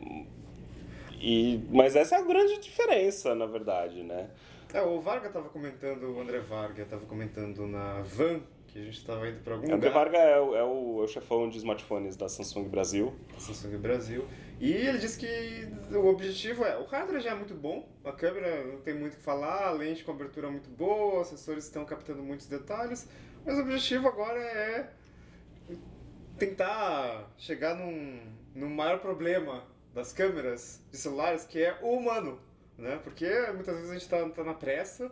E, 1.20 1.60
mas 1.70 1.96
essa 1.96 2.16
é 2.16 2.20
a 2.20 2.24
grande 2.24 2.58
diferença, 2.60 3.36
na 3.36 3.46
verdade, 3.46 4.02
né? 4.02 4.30
É, 4.74 4.82
o 4.82 5.00
Varga 5.00 5.30
tava 5.30 5.50
comentando, 5.50 6.16
o 6.16 6.22
André 6.22 6.40
Varga 6.40 6.86
tava 6.86 7.06
comentando 7.06 7.68
na 7.68 8.02
van 8.02 8.42
que 8.68 8.80
a 8.80 8.84
gente 8.84 9.06
tava 9.06 9.28
indo 9.28 9.44
pra 9.44 9.56
algum 9.56 9.66
André 9.66 9.90
lugar. 9.90 9.94
Varga 9.94 10.18
é 10.18 10.40
o, 10.40 10.56
é, 10.56 10.64
o, 10.64 11.02
é 11.02 11.04
o 11.04 11.08
chefão 11.08 11.50
de 11.50 11.58
smartphones 11.58 12.16
da 12.16 12.30
Samsung 12.30 12.70
Brasil. 12.70 13.14
Samsung 13.38 13.78
Brasil. 13.78 14.26
E 14.62 14.72
ele 14.72 14.98
disse 14.98 15.20
que 15.20 15.68
o 15.94 16.06
objetivo 16.08 16.64
é, 16.64 16.78
o 16.78 16.86
hardware 16.86 17.20
já 17.20 17.32
é 17.32 17.36
muito 17.36 17.54
bom, 17.54 17.90
a 18.06 18.12
câmera 18.12 18.64
não 18.64 18.80
tem 18.80 18.94
muito 18.94 19.16
o 19.16 19.18
que 19.18 19.24
falar, 19.24 19.68
a 19.68 19.72
lente 19.72 20.04
com 20.04 20.12
abertura 20.12 20.50
muito 20.50 20.70
boa, 20.70 21.22
os 21.22 21.28
sensores 21.28 21.66
estão 21.66 21.84
captando 21.84 22.24
muitos 22.24 22.46
detalhes, 22.46 23.10
mas 23.46 23.58
o 23.58 23.62
objetivo 23.62 24.08
agora 24.08 24.40
é 24.40 24.90
tentar 26.38 27.30
chegar 27.38 27.76
num, 27.76 28.22
num 28.56 28.70
maior 28.70 29.00
problema 29.00 29.64
das 29.94 30.14
câmeras 30.14 30.82
de 30.90 30.98
celulares, 30.98 31.44
que 31.44 31.62
é 31.62 31.78
o 31.82 31.98
humano, 31.98 32.40
né? 32.82 33.00
Porque 33.04 33.30
muitas 33.54 33.76
vezes 33.76 33.90
a 33.90 33.94
gente 33.94 34.10
tá, 34.10 34.30
tá 34.30 34.44
na 34.44 34.54
pressa 34.54 35.12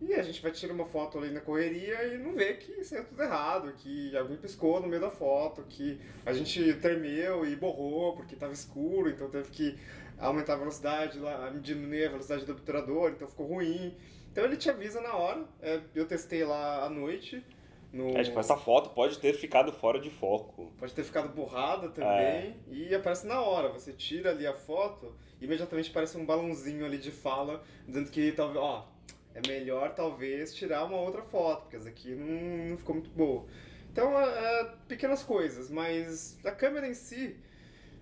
e 0.00 0.14
a 0.14 0.22
gente 0.22 0.40
vai 0.40 0.50
tirar 0.50 0.72
uma 0.72 0.86
foto 0.86 1.18
ali 1.18 1.30
na 1.30 1.40
correria 1.40 2.14
e 2.14 2.18
não 2.18 2.32
vê 2.32 2.54
que 2.54 2.80
isso 2.80 2.94
é 2.94 3.02
tudo 3.02 3.22
errado, 3.22 3.72
que 3.74 4.16
alguém 4.16 4.38
piscou 4.38 4.80
no 4.80 4.88
meio 4.88 5.02
da 5.02 5.10
foto, 5.10 5.62
que 5.68 6.00
a 6.24 6.32
gente 6.32 6.72
tremeu 6.74 7.44
e 7.44 7.54
borrou 7.54 8.16
porque 8.16 8.34
estava 8.34 8.52
escuro, 8.52 9.10
então 9.10 9.28
teve 9.28 9.50
que 9.50 9.78
aumentar 10.18 10.54
a 10.54 10.56
velocidade, 10.56 11.18
lá, 11.18 11.50
diminuir 11.60 12.06
a 12.06 12.10
velocidade 12.10 12.46
do 12.46 12.52
obturador, 12.52 13.10
então 13.10 13.28
ficou 13.28 13.46
ruim. 13.46 13.94
Então 14.32 14.44
ele 14.44 14.56
te 14.56 14.70
avisa 14.70 15.00
na 15.00 15.14
hora. 15.14 15.44
É, 15.60 15.80
eu 15.94 16.06
testei 16.06 16.44
lá 16.44 16.84
à 16.84 16.90
noite. 16.90 17.44
No... 17.92 18.16
É, 18.16 18.22
tipo, 18.22 18.38
essa 18.38 18.56
foto 18.56 18.90
pode 18.90 19.18
ter 19.18 19.32
ficado 19.32 19.72
fora 19.72 19.98
de 19.98 20.10
foco. 20.10 20.72
Pode 20.78 20.94
ter 20.94 21.02
ficado 21.02 21.28
borrada 21.34 21.88
também 21.88 22.10
É. 22.10 22.54
e 22.70 22.94
aparece 22.94 23.26
na 23.26 23.40
hora. 23.40 23.68
Você 23.70 23.92
tira 23.92 24.30
ali 24.30 24.46
a 24.46 24.54
foto, 24.54 25.12
imediatamente 25.40 25.90
aparece 25.90 26.16
um 26.16 26.24
balãozinho 26.24 26.84
ali 26.86 26.98
de 26.98 27.10
fala, 27.10 27.62
dizendo 27.86 28.10
que 28.10 28.30
talvez, 28.32 28.58
ó, 28.62 28.88
é 29.34 29.40
melhor 29.46 29.94
talvez 29.94 30.54
tirar 30.54 30.84
uma 30.84 30.96
outra 30.98 31.22
foto, 31.22 31.62
porque 31.62 31.76
essa 31.76 31.88
aqui 31.88 32.14
não, 32.14 32.70
não 32.70 32.76
ficou 32.78 32.94
muito 32.94 33.10
boa. 33.10 33.44
Então, 33.92 34.18
é, 34.20 34.24
é, 34.60 34.64
pequenas 34.86 35.22
coisas, 35.24 35.68
mas 35.68 36.38
a 36.44 36.52
câmera 36.52 36.86
em 36.86 36.94
si 36.94 37.36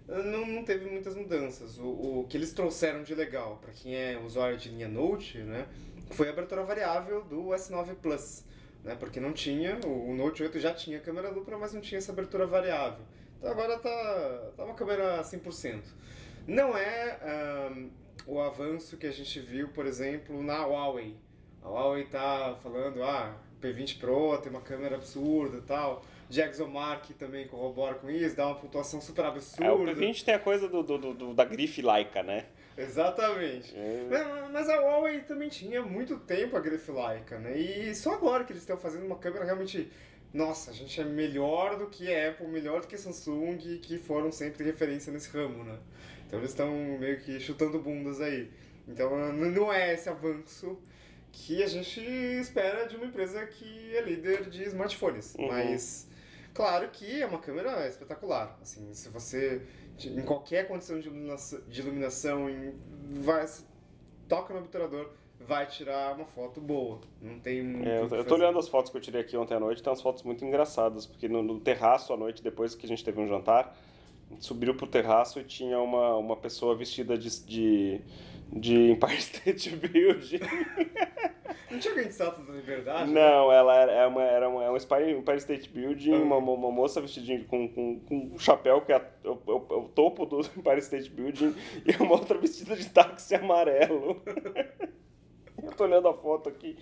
eh, 0.07 0.23
não, 0.23 0.47
não 0.47 0.63
teve 0.65 0.85
muitas 0.91 1.17
mudanças. 1.17 1.79
O, 1.79 2.21
o 2.21 2.27
que 2.29 2.37
eles 2.37 2.53
trouxeram 2.53 3.03
de 3.03 3.15
legal, 3.15 3.57
para 3.57 3.73
quem 3.73 3.95
é 3.97 4.19
usuário 4.19 4.59
de 4.59 4.69
linha 4.69 4.87
Note, 4.89 5.39
né, 5.39 5.67
foi 6.11 6.29
a 6.29 6.31
abertura 6.33 6.63
variável 6.63 7.25
do 7.25 7.45
S9 7.49 7.95
Plus 8.03 8.45
né? 8.89 8.97
Porque 8.99 9.21
não 9.21 9.35
tinha, 9.35 9.79
o 9.87 10.15
Note 10.15 10.43
8 10.43 10.59
já 10.59 10.73
tinha 10.73 10.99
câmera 10.99 11.31
dupla, 11.31 11.59
mas 11.59 11.75
não 11.75 11.81
tinha 11.81 11.99
essa 11.99 12.11
abertura 12.11 12.47
variável. 12.47 13.05
Então 13.39 13.51
agora 13.51 13.79
tá, 13.79 14.51
tá 14.57 14.65
uma 14.65 14.75
câmera 14.75 15.23
100%. 15.23 15.83
Não 16.47 16.75
é 16.75 17.19
ahn, 17.23 17.91
o 18.27 18.41
avanço 18.41 18.97
que 18.97 19.07
a 19.07 19.13
gente 19.13 19.39
viu, 19.41 19.69
por 19.69 19.85
exemplo, 19.85 20.43
na 20.43 20.65
Huawei. 20.65 21.15
A 21.63 21.69
Huawei 21.69 22.07
tá 22.07 22.57
falando, 22.63 23.03
ah, 23.03 23.37
P20 23.61 23.99
Pro 23.99 24.39
tem 24.39 24.51
uma 24.51 24.61
câmera 24.61 24.97
absurda 24.97 25.59
e 25.59 25.63
tal. 25.63 26.05
De 26.29 26.41
ExoMark 26.43 27.15
também 27.15 27.47
corrobora 27.49 27.95
com 27.95 28.11
isso, 28.11 28.37
dá 28.37 28.47
uma 28.47 28.55
pontuação 28.57 29.01
super 29.01 29.25
absurda. 29.25 29.65
É, 29.65 29.71
o 29.73 29.79
P20 29.79 30.25
tem 30.25 30.35
a 30.35 30.39
coisa 30.39 30.69
do, 30.69 30.83
do, 30.83 30.99
do- 31.15 31.35
da 31.35 31.45
grife 31.45 31.81
laica, 31.81 32.23
né? 32.23 32.45
Exatamente. 32.77 33.75
É, 33.77 34.07
Mas- 34.11 34.51
Mas 34.53 34.69
a 34.69 34.77
Huawei 34.81 35.21
também 35.21 35.49
tinha 35.49 35.83
muito 35.83 36.17
tempo 36.19 36.57
a 36.57 36.61
grife 36.61 36.91
Leica, 36.91 37.39
né? 37.39 37.57
E 37.57 37.95
só 37.95 38.15
agora 38.15 38.45
que 38.45 38.53
eles 38.53 38.63
estão 38.63 38.77
fazendo 38.77 39.05
uma 39.07 39.17
câmera 39.19 39.45
realmente. 39.45 39.91
Nossa, 40.35 40.71
a 40.71 40.75
gente 40.75 41.01
é 41.01 41.05
melhor 41.05 41.79
do 41.79 41.87
que 41.87 42.13
a 42.13 42.29
Apple, 42.31 42.47
melhor 42.49 42.83
do 42.83 42.87
que 42.87 42.95
a 42.95 42.99
Samsung, 42.99 43.57
que 43.81 43.97
foram 43.97 44.31
sempre 44.31 44.63
referência 44.65 45.11
nesse 45.13 45.31
ramo, 45.31 45.65
né? 45.65 45.79
Então 46.27 46.39
eles 46.39 46.51
estão 46.51 46.71
meio 46.99 47.19
que 47.21 47.41
chutando 47.41 47.79
bundas 47.79 48.21
aí. 48.21 48.51
Então 48.87 49.17
não 49.33 49.73
é 49.73 49.95
esse 49.95 50.09
avanço 50.11 50.79
que 51.47 51.63
a 51.63 51.67
gente 51.67 52.01
espera 52.01 52.87
de 52.87 52.97
uma 52.97 53.07
empresa 53.07 53.47
que 53.47 53.97
é 53.97 54.03
líder 54.03 54.51
de 54.51 54.65
smartphones. 54.65 55.35
Uhum. 55.35 55.49
Mas 55.49 56.09
claro 56.53 56.89
que 56.91 57.23
é 57.23 57.27
uma 57.27 57.39
câmera 57.39 57.87
espetacular. 57.87 58.59
Assim, 58.61 58.93
se 58.93 59.09
você 59.09 59.63
em 60.07 60.23
qualquer 60.23 60.69
condição 60.69 61.01
de 61.01 61.09
iluminação, 61.09 61.61
de 61.67 61.81
iluminação 61.81 62.51
em, 62.51 62.75
vai, 63.21 63.45
toca 64.29 64.53
no 64.55 64.61
obturador, 64.61 65.11
vai 65.41 65.67
tirar 65.67 66.15
uma 66.15 66.27
foto 66.27 66.61
boa. 66.61 67.01
Não 67.21 67.39
tem 67.39 67.63
muito 67.63 67.89
É, 67.89 68.01
eu, 68.01 68.09
eu 68.09 68.25
tô 68.25 68.35
olhando 68.35 68.59
as 68.59 68.69
fotos 68.69 68.91
que 68.91 68.97
eu 68.97 69.01
tirei 69.01 69.21
aqui 69.21 69.37
ontem 69.37 69.55
à 69.55 69.61
noite, 69.61 69.83
tem 69.83 69.91
umas 69.91 70.03
fotos 70.03 70.23
muito 70.23 70.45
engraçadas, 70.45 71.07
porque 71.07 71.29
no, 71.29 71.43
no 71.43 71.61
terraço 71.61 72.13
à 72.13 72.17
noite, 72.17 72.43
depois 72.43 72.75
que 72.75 72.87
a 72.87 72.89
gente 72.89 73.05
teve 73.05 73.21
um 73.21 73.27
jantar, 73.27 73.77
a 74.31 74.35
gente 74.35 74.45
subiu 74.45 74.75
pro 74.75 74.87
terraço 74.87 75.41
e 75.41 75.45
tinha 75.45 75.81
uma, 75.81 76.17
uma 76.17 76.37
pessoa 76.37 76.77
vestida 76.77 77.17
de, 77.17 77.45
de, 77.45 78.01
de 78.53 78.91
Empire 78.93 79.17
State 79.19 79.71
Building. 79.77 80.41
Não 81.71 81.79
tinha 81.79 81.93
alguém 81.93 82.07
de 82.07 82.13
Estátua 82.13 82.45
da 82.45 82.53
Liberdade? 82.55 83.11
Não, 83.13 83.53
ela 83.53 83.77
era, 83.77 83.93
é 83.93 84.07
uma, 84.07 84.23
era 84.23 84.49
uma, 84.49 84.65
é 84.65 84.71
um 84.71 84.77
Empire, 84.77 85.11
Empire 85.13 85.37
State 85.37 85.69
Building, 85.69 86.15
Ah. 86.15 86.17
uma, 86.23 86.37
uma, 86.39 86.71
moça 86.71 87.01
vestidinha 87.01 87.45
com, 87.45 87.69
com, 87.69 88.01
com 88.01 88.17
um 88.35 88.39
chapéu 88.39 88.81
que 88.81 88.93
é, 88.93 88.97
a- 88.97 89.05
o, 89.25 89.33
o- 89.47 89.79
o 89.85 89.89
topo 89.91 90.25
do 90.25 90.41
Empire 90.57 90.79
State 90.79 91.11
Building 91.11 91.55
e 91.87 92.03
uma 92.03 92.13
outra 92.13 92.39
vestida 92.39 92.75
de 92.75 92.89
táxi 92.89 93.35
amarelo. 93.35 94.21
Eu 95.63 95.73
tô 95.73 95.85
olhando 95.85 96.07
a 96.09 96.15
foto 96.15 96.49
aqui. 96.49 96.77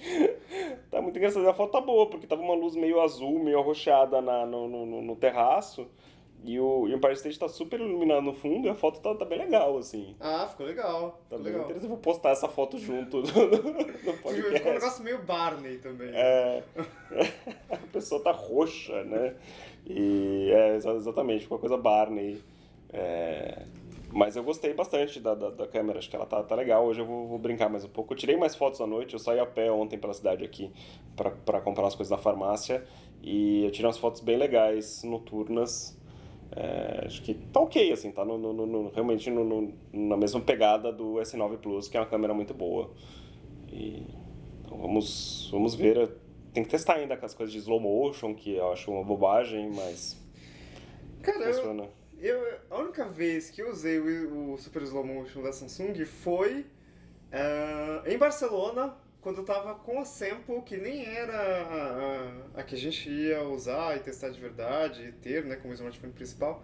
Tá 0.90 1.00
muito 1.00 1.16
engraçado. 1.18 1.48
A 1.48 1.54
foto 1.54 1.72
tá 1.72 1.80
boa, 1.80 2.08
porque 2.10 2.26
tava 2.26 2.42
uma 2.42 2.54
luz 2.54 2.76
meio 2.76 3.00
azul, 3.00 3.42
meio 3.42 3.58
arroxeada 3.58 4.20
na, 4.20 4.44
no, 4.44 4.68
no- 4.68 5.02
no 5.02 5.16
terraço. 5.16 5.88
E 6.48 6.60
o, 6.60 6.86
e 6.86 6.92
o 6.94 6.96
Empire 6.96 7.14
State 7.14 7.38
tá 7.40 7.48
super 7.48 7.80
iluminado 7.80 8.22
no 8.22 8.32
fundo 8.32 8.66
e 8.68 8.70
a 8.70 8.74
foto 8.74 9.00
tá, 9.00 9.12
tá 9.16 9.24
bem 9.24 9.38
legal, 9.38 9.76
assim. 9.78 10.14
Ah, 10.20 10.46
ficou 10.48 10.64
legal. 10.64 11.20
Tá 11.28 11.36
Ficou 11.36 11.38
bem 11.38 11.46
legal. 11.52 11.60
interessante. 11.64 11.82
Eu 11.84 11.88
vou 11.88 11.98
postar 11.98 12.30
essa 12.30 12.46
foto 12.48 12.78
junto 12.78 13.16
no, 13.16 13.22
no 13.24 13.84
Ficou 13.92 14.14
um 14.14 14.18
podcast. 14.18 14.64
negócio 14.68 15.02
meio 15.04 15.18
Barney 15.24 15.78
também. 15.78 16.10
É, 16.14 16.62
a 17.68 17.76
pessoa 17.92 18.22
tá 18.22 18.30
roxa, 18.30 19.02
né? 19.04 19.34
E 19.84 20.50
é, 20.52 20.76
exa- 20.76 20.92
exatamente, 20.94 21.42
ficou 21.42 21.56
uma 21.56 21.60
coisa 21.60 21.76
Barney. 21.76 22.40
É, 22.92 23.64
mas 24.12 24.36
eu 24.36 24.44
gostei 24.44 24.72
bastante 24.72 25.18
da, 25.18 25.34
da, 25.34 25.50
da 25.50 25.66
câmera, 25.66 25.98
acho 25.98 26.08
que 26.08 26.14
ela 26.14 26.26
tá, 26.26 26.42
tá 26.44 26.54
legal. 26.54 26.86
Hoje 26.86 27.00
eu 27.00 27.04
vou, 27.06 27.26
vou 27.26 27.38
brincar 27.38 27.68
mais 27.68 27.84
um 27.84 27.88
pouco. 27.88 28.12
Eu 28.14 28.16
tirei 28.16 28.36
mais 28.36 28.54
fotos 28.54 28.80
à 28.80 28.86
noite, 28.86 29.14
eu 29.14 29.18
saí 29.18 29.40
a 29.40 29.46
pé 29.46 29.70
ontem 29.72 29.98
pela 29.98 30.14
cidade 30.14 30.44
aqui 30.44 30.70
pra, 31.16 31.30
pra 31.32 31.60
comprar 31.60 31.88
as 31.88 31.94
coisas 31.96 32.10
na 32.10 32.18
farmácia. 32.18 32.84
E 33.22 33.64
eu 33.64 33.70
tirei 33.72 33.86
umas 33.86 33.98
fotos 33.98 34.20
bem 34.20 34.36
legais, 34.36 35.02
noturnas. 35.02 35.96
É, 36.52 37.02
acho 37.06 37.22
que 37.22 37.34
tá 37.34 37.60
ok, 37.60 37.92
assim, 37.92 38.10
tá 38.12 38.24
no, 38.24 38.38
no- 38.38 38.66
no- 38.66 38.88
realmente 38.90 39.28
no- 39.30 39.72
na 39.92 40.16
mesma 40.16 40.40
pegada 40.40 40.92
do 40.92 41.14
S9 41.20 41.58
Plus, 41.58 41.88
que 41.88 41.96
é 41.96 42.00
uma 42.00 42.06
câmera 42.06 42.32
muito 42.32 42.54
boa. 42.54 42.90
E 43.70 44.06
então 44.64 44.78
vamos, 44.78 45.48
vamos 45.50 45.74
ver. 45.74 46.10
Tem 46.54 46.62
que 46.62 46.70
testar 46.70 46.94
ainda 46.94 47.16
com 47.16 47.26
as 47.26 47.34
coisas 47.34 47.52
de 47.52 47.58
slow 47.58 47.80
motion, 47.80 48.34
que 48.34 48.54
eu 48.54 48.72
acho 48.72 48.90
uma 48.90 49.04
bobagem, 49.04 49.70
mas 49.74 50.16
Cara, 51.22 51.44
eu, 51.44 51.52
funciona. 51.54 51.88
eu, 52.18 52.40
a 52.70 52.78
única 52.78 53.06
vez 53.08 53.50
que 53.50 53.60
eu 53.60 53.70
usei 53.70 53.98
o, 53.98 54.52
o 54.54 54.58
Super 54.58 54.82
Slow 54.82 55.04
Motion 55.04 55.42
da 55.42 55.52
Samsung 55.52 56.04
foi 56.06 56.64
ah, 57.32 58.02
em 58.06 58.16
Barcelona, 58.16 58.94
quando 59.26 59.38
eu 59.38 59.44
tava 59.44 59.74
com 59.74 59.98
a 59.98 60.04
Sample, 60.04 60.62
que 60.62 60.76
nem 60.76 61.04
era 61.04 61.36
a, 62.54 62.60
a, 62.60 62.62
que 62.62 62.76
a 62.76 62.78
gente 62.78 63.10
ia 63.10 63.42
usar 63.42 63.96
e 63.96 63.98
testar 63.98 64.28
de 64.28 64.38
verdade, 64.38 65.02
e 65.08 65.10
ter, 65.10 65.44
né, 65.44 65.56
como 65.56 65.74
smartphone 65.74 66.12
principal. 66.12 66.62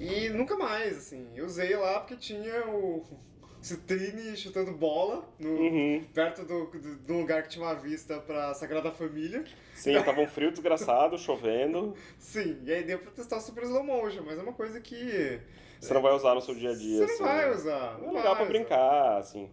E 0.00 0.30
nunca 0.30 0.56
mais, 0.56 0.96
assim. 0.96 1.28
Eu 1.36 1.44
usei 1.44 1.76
lá 1.76 2.00
porque 2.00 2.16
tinha 2.16 2.66
o, 2.68 3.04
Citrine 3.60 4.34
chutando 4.34 4.72
bola 4.72 5.28
no, 5.38 5.50
Uhum. 5.50 6.04
perto 6.14 6.42
do, 6.46 6.64
do, 6.68 6.96
do 6.96 7.12
lugar 7.18 7.42
que 7.42 7.50
tinha 7.50 7.62
uma 7.66 7.74
vista 7.74 8.18
pra 8.18 8.54
Sagrada 8.54 8.90
Família. 8.90 9.44
Sim, 9.74 9.92
tava 10.02 10.22
um 10.22 10.26
frio 10.26 10.50
desgraçado, 10.50 11.18
chovendo. 11.18 11.94
Sim, 12.18 12.62
e 12.64 12.72
aí 12.72 12.82
deu 12.82 12.98
pra 12.98 13.10
testar 13.10 13.36
o 13.36 13.40
super 13.42 13.62
slow 13.62 13.84
motion, 13.84 14.22
mas 14.24 14.38
é 14.38 14.42
uma 14.42 14.54
coisa 14.54 14.80
que 14.80 15.38
Você 15.78 15.92
não 15.92 16.00
vai 16.00 16.14
usar 16.14 16.34
no 16.34 16.40
seu 16.40 16.54
dia 16.54 16.70
a 16.70 16.74
dia. 16.74 16.96
você 16.96 17.04
não 17.04 17.12
assim, 17.12 17.22
vai 17.24 17.48
né? 17.50 17.54
usar. 17.54 17.98
Não 17.98 18.08
É 18.08 18.12
vai 18.12 18.14
legal 18.14 18.36
pra 18.36 18.44
brincar, 18.46 19.18
assim. 19.18 19.50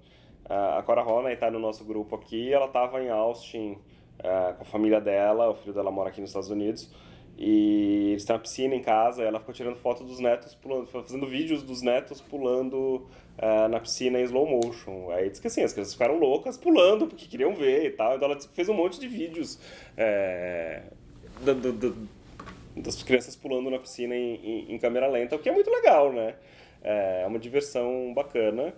A 0.49 0.79
a 0.79 0.83
Cora 0.83 1.01
Ronay 1.01 1.35
tá 1.37 1.49
no 1.51 1.59
nosso 1.59 1.83
grupo 1.85 2.15
aqui, 2.15 2.51
ela 2.51 2.67
tava 2.67 3.01
em 3.01 3.09
Austin 3.09 3.77
eh, 4.19 4.53
com 4.57 4.63
a 4.63 4.65
família 4.65 4.99
dela, 4.99 5.49
o 5.49 5.55
filho 5.55 5.73
dela 5.73 5.91
mora 5.91 6.09
aqui 6.09 6.19
nos 6.21 6.29
Estados 6.31 6.49
Unidos, 6.49 6.91
e 7.37 8.09
eles 8.11 8.25
têm 8.25 8.35
uma 8.35 8.41
piscina 8.41 8.75
em 8.75 8.81
casa, 8.81 9.23
ela 9.23 9.39
ficou 9.39 9.53
tirando 9.53 9.75
foto 9.77 10.03
dos 10.03 10.19
netos 10.19 10.53
pulando, 10.53 10.85
fazendo 10.87 11.25
vídeos 11.25 11.63
dos 11.63 11.81
netos 11.81 12.19
pulando 12.21 13.07
eh, 13.37 13.67
na 13.69 13.79
piscina 13.79 14.19
em 14.19 14.23
slow 14.23 14.45
motion. 14.47 15.09
Aí 15.11 15.29
diz 15.29 15.39
que 15.39 15.47
assim, 15.47 15.63
as 15.63 15.71
crianças 15.73 15.93
ficaram 15.93 16.17
loucas 16.19 16.57
pulando 16.57 17.07
porque 17.07 17.25
queriam 17.27 17.53
ver 17.53 17.85
e 17.85 17.91
tal, 17.91 18.15
então 18.15 18.27
ela 18.27 18.35
disse 18.35 18.49
fez 18.49 18.67
um 18.69 18.73
monte 18.73 18.99
de 18.99 19.07
vídeos 19.07 19.59
da- 21.41 21.53
das 22.75 23.03
crianças 23.03 23.35
pulando 23.35 23.69
na 23.69 23.79
piscina 23.79 24.15
em, 24.15 24.35
em- 24.35 24.73
em 24.75 24.77
câmera 24.79 25.07
lenta, 25.07 25.35
o 25.35 25.39
que 25.39 25.49
é 25.49 25.51
muito 25.51 25.69
legal, 25.69 26.11
né? 26.11 26.35
É 26.83 27.25
uma 27.27 27.37
diversão 27.37 28.13
bacana, 28.13 28.73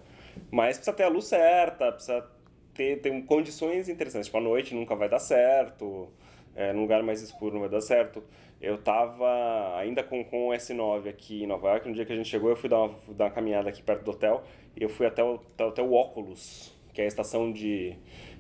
mas 0.52 0.78
precisa 0.78 0.96
ter 0.96 1.04
a 1.04 1.10
luz 1.10 1.26
certa, 1.26 1.92
precisa 1.92 2.26
ter, 2.74 3.02
ter 3.02 3.24
condições 3.26 3.90
interessantes. 3.90 4.28
Tipo, 4.28 4.38
à 4.38 4.42
noite 4.42 4.74
nunca 4.74 4.96
vai 4.96 5.10
dar 5.10 5.20
certo, 5.20 6.10
é, 6.56 6.74
num 6.74 6.82
lugar 6.82 7.02
mais 7.04 7.22
escuro 7.22 7.54
não 7.54 7.62
vai 7.62 7.70
dar 7.70 7.82
certo. 7.82 8.24
Eu 8.62 8.78
tava 8.78 9.78
ainda 9.78 10.04
com, 10.04 10.24
com 10.24 10.50
o 10.50 10.52
S9 10.52 11.10
aqui 11.10 11.44
em 11.44 11.48
Nova 11.48 11.70
York, 11.70 11.88
no 11.88 11.94
dia 11.94 12.06
que 12.06 12.14
a 12.14 12.16
gente 12.16 12.30
chegou 12.30 12.50
eu 12.50 12.56
fui 12.56 12.70
dar 12.70 12.80
uma, 12.80 12.90
fui 12.90 13.14
dar 13.14 13.26
uma 13.26 13.32
caminhada 13.32 13.70
aqui 13.70 13.84
perto 13.84 14.04
do 14.04 14.12
hotel, 14.12 14.44
e 14.76 14.84
eu 14.84 14.90
fui 14.90 15.06
até 15.06 15.24
o, 15.24 15.40
até, 15.60 15.82
o 15.82 15.94
Oculus, 15.94 16.74
que 16.94 17.02
é 17.02 17.04
a 17.04 17.08
estação 17.08 17.52
de, 17.52 17.96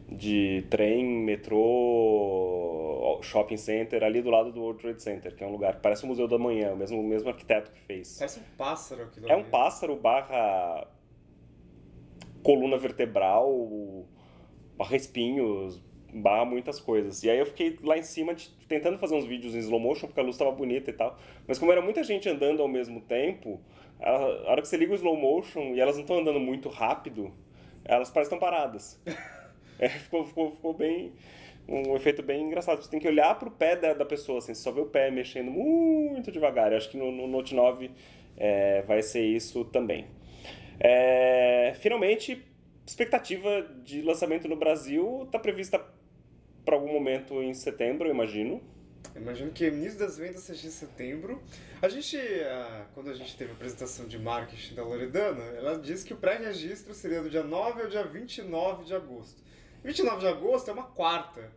de 0.09 0.65
trem, 0.69 1.03
metrô, 1.03 3.19
shopping 3.21 3.57
center, 3.57 4.03
ali 4.03 4.21
do 4.21 4.29
lado 4.29 4.51
do 4.51 4.61
World 4.61 4.81
Trade 4.81 5.03
Center, 5.03 5.35
que 5.35 5.43
é 5.43 5.47
um 5.47 5.51
lugar 5.51 5.75
que 5.75 5.81
parece 5.81 6.05
o 6.05 6.07
Museu 6.07 6.27
da 6.27 6.37
Manhã, 6.37 6.73
o 6.73 6.77
mesmo, 6.77 6.99
o 6.99 7.03
mesmo 7.03 7.29
arquiteto 7.29 7.71
que 7.71 7.79
fez. 7.81 8.17
Parece 8.17 8.39
um 8.39 8.57
pássaro 8.57 9.03
aquilo 9.03 9.29
É 9.29 9.35
um 9.35 9.43
pássaro 9.43 9.95
barra 9.95 10.87
coluna 12.43 12.77
vertebral, 12.77 14.05
barra 14.77 14.95
espinhos, 14.95 15.81
barra 16.13 16.45
muitas 16.45 16.79
coisas. 16.79 17.23
E 17.23 17.29
aí 17.29 17.39
eu 17.39 17.45
fiquei 17.45 17.79
lá 17.81 17.97
em 17.97 18.03
cima 18.03 18.35
tentando 18.67 18.97
fazer 18.97 19.15
uns 19.15 19.25
vídeos 19.25 19.55
em 19.55 19.59
slow 19.59 19.79
motion, 19.79 20.07
porque 20.07 20.19
a 20.19 20.23
luz 20.23 20.35
estava 20.35 20.51
bonita 20.51 20.89
e 20.89 20.93
tal. 20.93 21.17
Mas 21.47 21.57
como 21.57 21.71
era 21.71 21.81
muita 21.81 22.03
gente 22.03 22.29
andando 22.29 22.61
ao 22.61 22.67
mesmo 22.67 23.01
tempo, 23.01 23.59
a, 23.99 24.11
hora 24.51 24.61
que 24.61 24.67
você 24.67 24.77
liga 24.77 24.91
o 24.91 24.95
slow 24.95 25.17
motion 25.17 25.73
e 25.73 25.79
elas 25.79 25.95
não 25.95 26.01
estão 26.01 26.19
andando 26.19 26.39
muito 26.39 26.69
rápido, 26.69 27.33
elas 27.83 28.11
parecem 28.11 28.37
paradas. 28.37 29.01
É, 29.79 29.89
ficou, 29.89 30.23
ficou, 30.23 30.51
ficou 30.51 30.73
bem. 30.73 31.11
Um 31.67 31.95
efeito 31.95 32.21
bem 32.21 32.43
engraçado. 32.43 32.81
Você 32.81 32.89
tem 32.89 32.99
que 32.99 33.07
olhar 33.07 33.37
pro 33.39 33.49
pé 33.49 33.75
da, 33.75 33.93
da 33.93 34.05
pessoa, 34.05 34.37
assim, 34.37 34.53
você 34.53 34.61
só 34.61 34.71
vê 34.71 34.79
o 34.79 34.85
pé 34.85 35.09
mexendo 35.09 35.49
muito 35.49 36.31
devagar. 36.31 36.71
Eu 36.71 36.77
acho 36.77 36.91
que 36.91 36.95
no, 36.95 37.11
no 37.11 37.27
Note 37.27 37.55
9 37.55 37.89
é, 38.37 38.83
vai 38.83 39.01
ser 39.01 39.25
isso 39.25 39.65
também. 39.65 40.05
É, 40.79 41.73
finalmente, 41.79 42.45
expectativa 42.85 43.61
de 43.83 44.01
lançamento 44.01 44.47
no 44.47 44.55
Brasil 44.55 45.23
está 45.25 45.39
prevista 45.39 45.83
para 46.65 46.75
algum 46.75 46.91
momento 46.91 47.41
em 47.41 47.53
setembro, 47.53 48.07
eu 48.07 48.13
imagino. 48.13 48.61
Imagino 49.15 49.51
que 49.51 49.65
o 49.65 49.67
início 49.67 49.99
das 49.99 50.17
vendas 50.17 50.41
seja 50.41 50.67
em 50.67 50.71
setembro. 50.71 51.41
A 51.81 51.89
gente, 51.89 52.17
ah, 52.17 52.87
quando 52.93 53.09
a 53.09 53.13
gente 53.13 53.35
teve 53.37 53.51
a 53.51 53.53
apresentação 53.53 54.07
de 54.07 54.17
marketing 54.17 54.75
da 54.75 54.83
Loredana, 54.83 55.43
ela 55.55 55.77
disse 55.77 56.05
que 56.05 56.13
o 56.13 56.17
pré-registro 56.17 56.93
seria 56.93 57.21
do 57.21 57.29
dia 57.29 57.43
9 57.43 57.83
ao 57.83 57.89
dia 57.89 58.03
29 58.03 58.85
de 58.85 58.95
agosto. 58.95 59.43
29 59.83 60.19
de 60.21 60.27
agosto 60.27 60.69
é 60.69 60.73
uma 60.73 60.83
quarta. 60.83 61.51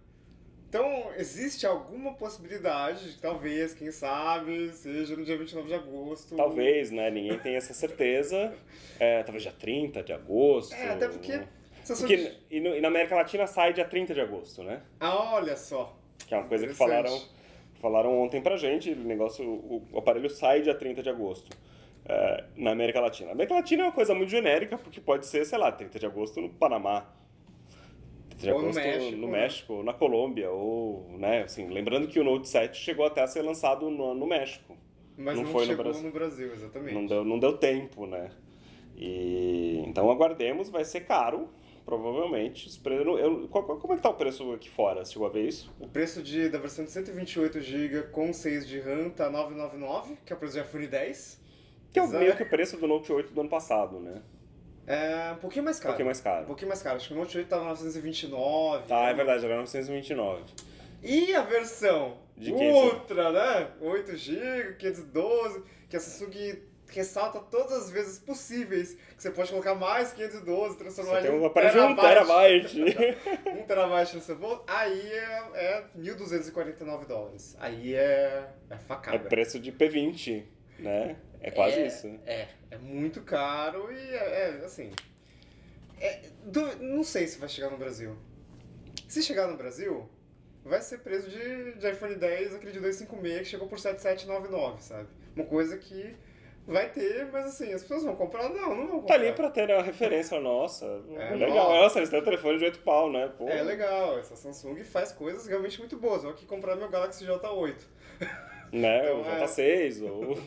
Então, 0.68 1.10
existe 1.16 1.64
alguma 1.66 2.14
possibilidade 2.14 3.12
de 3.12 3.18
talvez, 3.20 3.72
quem 3.72 3.90
sabe, 3.90 4.72
seja 4.72 5.16
no 5.16 5.24
dia 5.24 5.36
29 5.38 5.68
de 5.68 5.74
agosto. 5.74 6.36
Talvez, 6.36 6.90
né? 6.90 7.10
Ninguém 7.10 7.38
tem 7.38 7.54
essa 7.56 7.72
certeza. 7.74 8.52
É, 8.98 9.22
talvez 9.22 9.42
dia 9.42 9.52
30 9.52 10.02
de 10.02 10.10
agosto. 10.14 10.72
É, 10.74 10.88
até 10.88 11.06
porque. 11.06 11.32
Porque, 11.86 12.16
sabe- 12.18 12.32
e, 12.50 12.60
no- 12.60 12.74
e 12.74 12.80
na 12.80 12.88
América 12.88 13.14
Latina 13.14 13.46
sai 13.46 13.74
dia 13.74 13.84
30 13.84 14.14
de 14.14 14.22
agosto, 14.22 14.62
né? 14.62 14.80
Ah, 14.98 15.34
olha 15.34 15.54
só. 15.54 15.94
Que 16.26 16.32
é 16.34 16.38
uma 16.38 16.48
coisa 16.48 16.66
que 16.66 16.72
falaram, 16.72 17.20
falaram 17.78 18.18
ontem 18.18 18.40
pra 18.40 18.56
gente. 18.56 18.90
O 18.90 18.96
negócio, 18.96 19.44
o, 19.46 19.86
o 19.92 19.98
aparelho 19.98 20.30
sai 20.30 20.62
dia 20.62 20.74
30 20.74 21.02
de 21.02 21.10
agosto. 21.10 21.54
é, 22.08 22.44
na 22.56 22.70
América 22.70 23.00
Latina. 23.00 23.28
A 23.28 23.32
América 23.32 23.54
Latina 23.54 23.82
é 23.82 23.86
uma 23.86 23.92
coisa 23.92 24.14
muito 24.14 24.30
genérica, 24.30 24.78
porque 24.78 24.98
pode 24.98 25.26
ser, 25.26 25.44
sei 25.44 25.58
lá, 25.58 25.70
30 25.70 25.98
de 25.98 26.06
agosto 26.06 26.40
no 26.40 26.48
Panamá. 26.48 27.06
30 28.38 28.42
de 28.42 28.50
Ou 28.52 28.62
no 28.68 28.74
México, 28.74 29.16
no 29.16 29.26
né? 29.26 29.32
México, 29.32 29.72
ou 29.74 29.82
na 29.84 29.92
Colômbia, 29.92 30.50
ou, 30.50 31.06
né, 31.18 31.42
assim, 31.42 31.68
lembrando 31.68 32.06
que 32.08 32.18
o 32.20 32.24
Note 32.24 32.48
7 32.48 32.76
chegou 32.78 33.04
até 33.06 33.22
a 33.22 33.26
ser 33.26 33.42
lançado 33.42 33.90
no, 33.90 34.14
no 34.14 34.26
México. 34.26 34.76
Mas 35.16 35.36
Não 35.36 35.44
não, 35.44 35.50
foi 35.50 35.62
no 35.62 35.70
chegou 35.70 35.84
Brasil. 35.84 36.02
no 36.02 36.10
Brasil, 36.12 36.52
exatamente. 36.52 36.94
Não 36.94 37.06
deu, 37.06 37.24
não 37.24 37.38
deu 37.38 37.56
tempo, 37.56 38.06
né? 38.06 38.30
E, 38.96 39.82
então 39.86 40.10
aguardemos, 40.10 40.68
vai 40.68 40.84
ser 40.84 41.00
caro, 41.00 41.48
provavelmente. 41.84 42.66
Os 42.66 42.76
pre- 42.76 42.94
eu- 42.96 43.48
qual- 43.48 43.64
como 43.64 43.92
é 43.92 43.96
que 43.96 44.02
tá 44.02 44.10
o 44.10 44.14
preço 44.14 44.52
aqui 44.52 44.68
fora? 44.68 45.04
Você 45.04 45.12
chegou 45.12 45.26
a 45.28 45.30
ver 45.30 45.46
isso? 45.48 45.72
O 45.80 45.88
preço 45.88 46.22
de, 46.22 46.48
da 46.48 46.58
versão 46.58 46.84
de 46.84 46.90
128GB 46.90 48.10
com 48.10 48.32
6 48.32 48.66
de 48.66 48.78
RAM 48.80 49.10
tá 49.10 49.30
999, 49.30 50.16
que 50.24 50.32
é 50.32 50.36
o 50.36 50.38
preço 50.38 50.54
do 50.56 50.60
iPhone 50.62 50.86
10. 50.86 51.40
Que 51.92 51.98
é 51.98 52.02
o- 52.02 52.06
Exato. 52.06 52.22
meio 52.24 52.36
que 52.36 52.42
o 52.42 52.48
preço 52.50 52.76
do 52.78 52.86
Note 52.86 53.12
8 53.12 53.32
do 53.32 53.40
ano 53.40 53.50
passado, 53.50 53.98
né? 54.00 54.22
É 54.86 55.32
um 55.32 55.36
pouquinho 55.36 55.64
mais 55.64 55.78
Um 55.78 55.80
caro. 55.82 55.92
pouquinho 55.94 56.06
mais 56.06 56.20
Um 56.20 56.22
caro. 56.22 56.46
pouquinho 56.46 56.68
mais 56.68 56.82
caro. 56.82 56.96
Acho 56.96 57.08
que 57.08 57.14
o 57.14 57.16
Note 57.16 57.38
8 57.38 57.48
tava 57.48 57.64
929. 57.64 58.84
Ah, 58.92 59.10
é 59.10 59.14
verdade, 59.14 59.44
era 59.44 59.56
929. 59.56 60.42
E 61.02 61.34
a 61.34 61.42
versão 61.42 62.18
De 62.36 62.52
500. 62.52 62.92
Ultra, 62.92 63.32
né? 63.32 63.68
8GB, 63.82 64.76
512, 64.76 65.62
que 65.88 65.96
a 65.96 66.00
Samsung 66.00 66.62
ressalta 66.88 67.40
todas 67.40 67.72
as 67.72 67.90
vezes 67.90 68.18
possíveis 68.20 68.94
que 69.16 69.20
você 69.20 69.30
pode 69.32 69.50
colocar 69.50 69.74
mais 69.74 70.12
512, 70.12 70.78
transformar 70.78 71.20
Você 71.20 71.28
em 71.28 71.30
um 71.40 71.44
aparelho 71.44 71.72
de 71.72 71.78
1 71.80 71.96
terabyte. 71.96 72.80
1 73.60 73.62
terabyte 73.66 74.14
no 74.14 74.22
seu 74.22 74.36
bolso, 74.36 74.62
aí 74.68 75.00
é, 75.12 75.42
é 75.54 75.84
1.249 75.98 77.06
dólares. 77.06 77.56
Aí 77.58 77.92
é, 77.94 78.48
é 78.70 78.74
É 78.74 78.78
facada. 78.78 79.18
preço 79.28 79.58
de 79.58 79.72
P20, 79.72 80.44
né? 80.78 81.16
É 81.40 81.50
quase 81.50 81.76
É, 81.80 81.86
isso. 81.86 82.06
É, 82.26 82.48
é 82.70 82.78
muito 82.78 83.20
caro 83.22 83.90
e 83.92 83.96
é, 83.98 84.60
é, 84.60 84.64
assim. 84.64 84.90
é, 86.00 86.20
du- 86.44 86.76
não 86.82 87.02
sei 87.04 87.26
se 87.26 87.38
vai 87.38 87.48
chegar 87.48 87.70
no 87.70 87.76
Brasil. 87.78 88.16
Se 89.08 89.22
chegar 89.22 89.46
no 89.46 89.56
Brasil, 89.56 90.08
vai 90.64 90.80
ser 90.82 90.98
preço 90.98 91.28
de, 91.30 91.74
de 91.74 91.90
iPhone 91.90 92.14
10, 92.16 92.54
aquele 92.54 92.72
de 92.72 92.80
256 92.80 93.38
que 93.40 93.44
chegou 93.44 93.68
por 93.68 93.78
7799, 93.78 94.82
sabe? 94.82 95.08
Uma 95.36 95.44
coisa 95.46 95.76
que 95.78 96.16
vai 96.66 96.90
ter, 96.90 97.26
mas 97.30 97.46
assim, 97.46 97.72
as 97.72 97.82
pessoas 97.82 98.02
vão 98.02 98.16
comprar? 98.16 98.48
Não, 98.48 98.74
não 98.74 98.86
vão 98.86 98.86
Tá 98.86 98.92
comprar. 99.02 99.14
ali 99.14 99.32
pra 99.32 99.50
ter 99.50 99.70
uma 99.70 99.82
referência 99.82 100.40
nossa. 100.40 100.84
É, 101.16 101.34
legal. 101.34 101.50
nossa. 101.54 101.72
Nossa, 101.82 101.98
eles 102.00 102.10
têm 102.10 102.20
um 102.20 102.24
telefone 102.24 102.58
de 102.58 102.64
8 102.64 102.80
pau, 102.80 103.12
né? 103.12 103.32
Pô. 103.38 103.48
É 103.48 103.62
legal, 103.62 104.18
essa 104.18 104.34
Samsung 104.34 104.82
faz 104.82 105.12
coisas 105.12 105.46
realmente 105.46 105.78
muito 105.78 105.96
boas. 105.96 106.22
Vou 106.24 106.32
aqui 106.32 106.44
comprar 106.46 106.74
meu 106.74 106.88
Galaxy 106.88 107.24
J8. 107.24 107.76
Né? 108.72 109.10
Então, 109.10 109.22
o 109.22 109.26
é. 109.26 109.44
J6, 109.44 110.02
ou... 110.02 110.38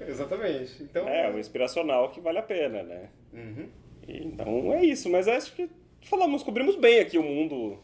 Exatamente. 0.06 0.82
Então. 0.82 1.08
é, 1.08 1.30
um 1.30 1.38
inspiracional 1.38 2.10
que 2.10 2.20
vale 2.20 2.38
a 2.38 2.42
pena, 2.42 2.82
né? 2.82 3.08
Uhum. 3.32 3.68
Então 4.06 4.72
é 4.72 4.84
isso, 4.84 5.10
mas 5.10 5.28
acho 5.28 5.52
que 5.54 5.68
falamos, 6.02 6.42
cobrimos 6.42 6.76
bem 6.76 7.00
aqui 7.00 7.18
o 7.18 7.22
mundo 7.22 7.78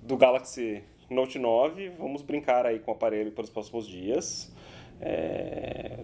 do 0.00 0.16
Galaxy 0.16 0.82
Note 1.10 1.38
9. 1.38 1.90
Vamos 1.98 2.22
brincar 2.22 2.64
aí 2.64 2.78
com 2.78 2.90
o 2.90 2.94
aparelho 2.94 3.32
pelos 3.32 3.50
próximos 3.50 3.86
dias. 3.86 4.50
É, 5.00 5.98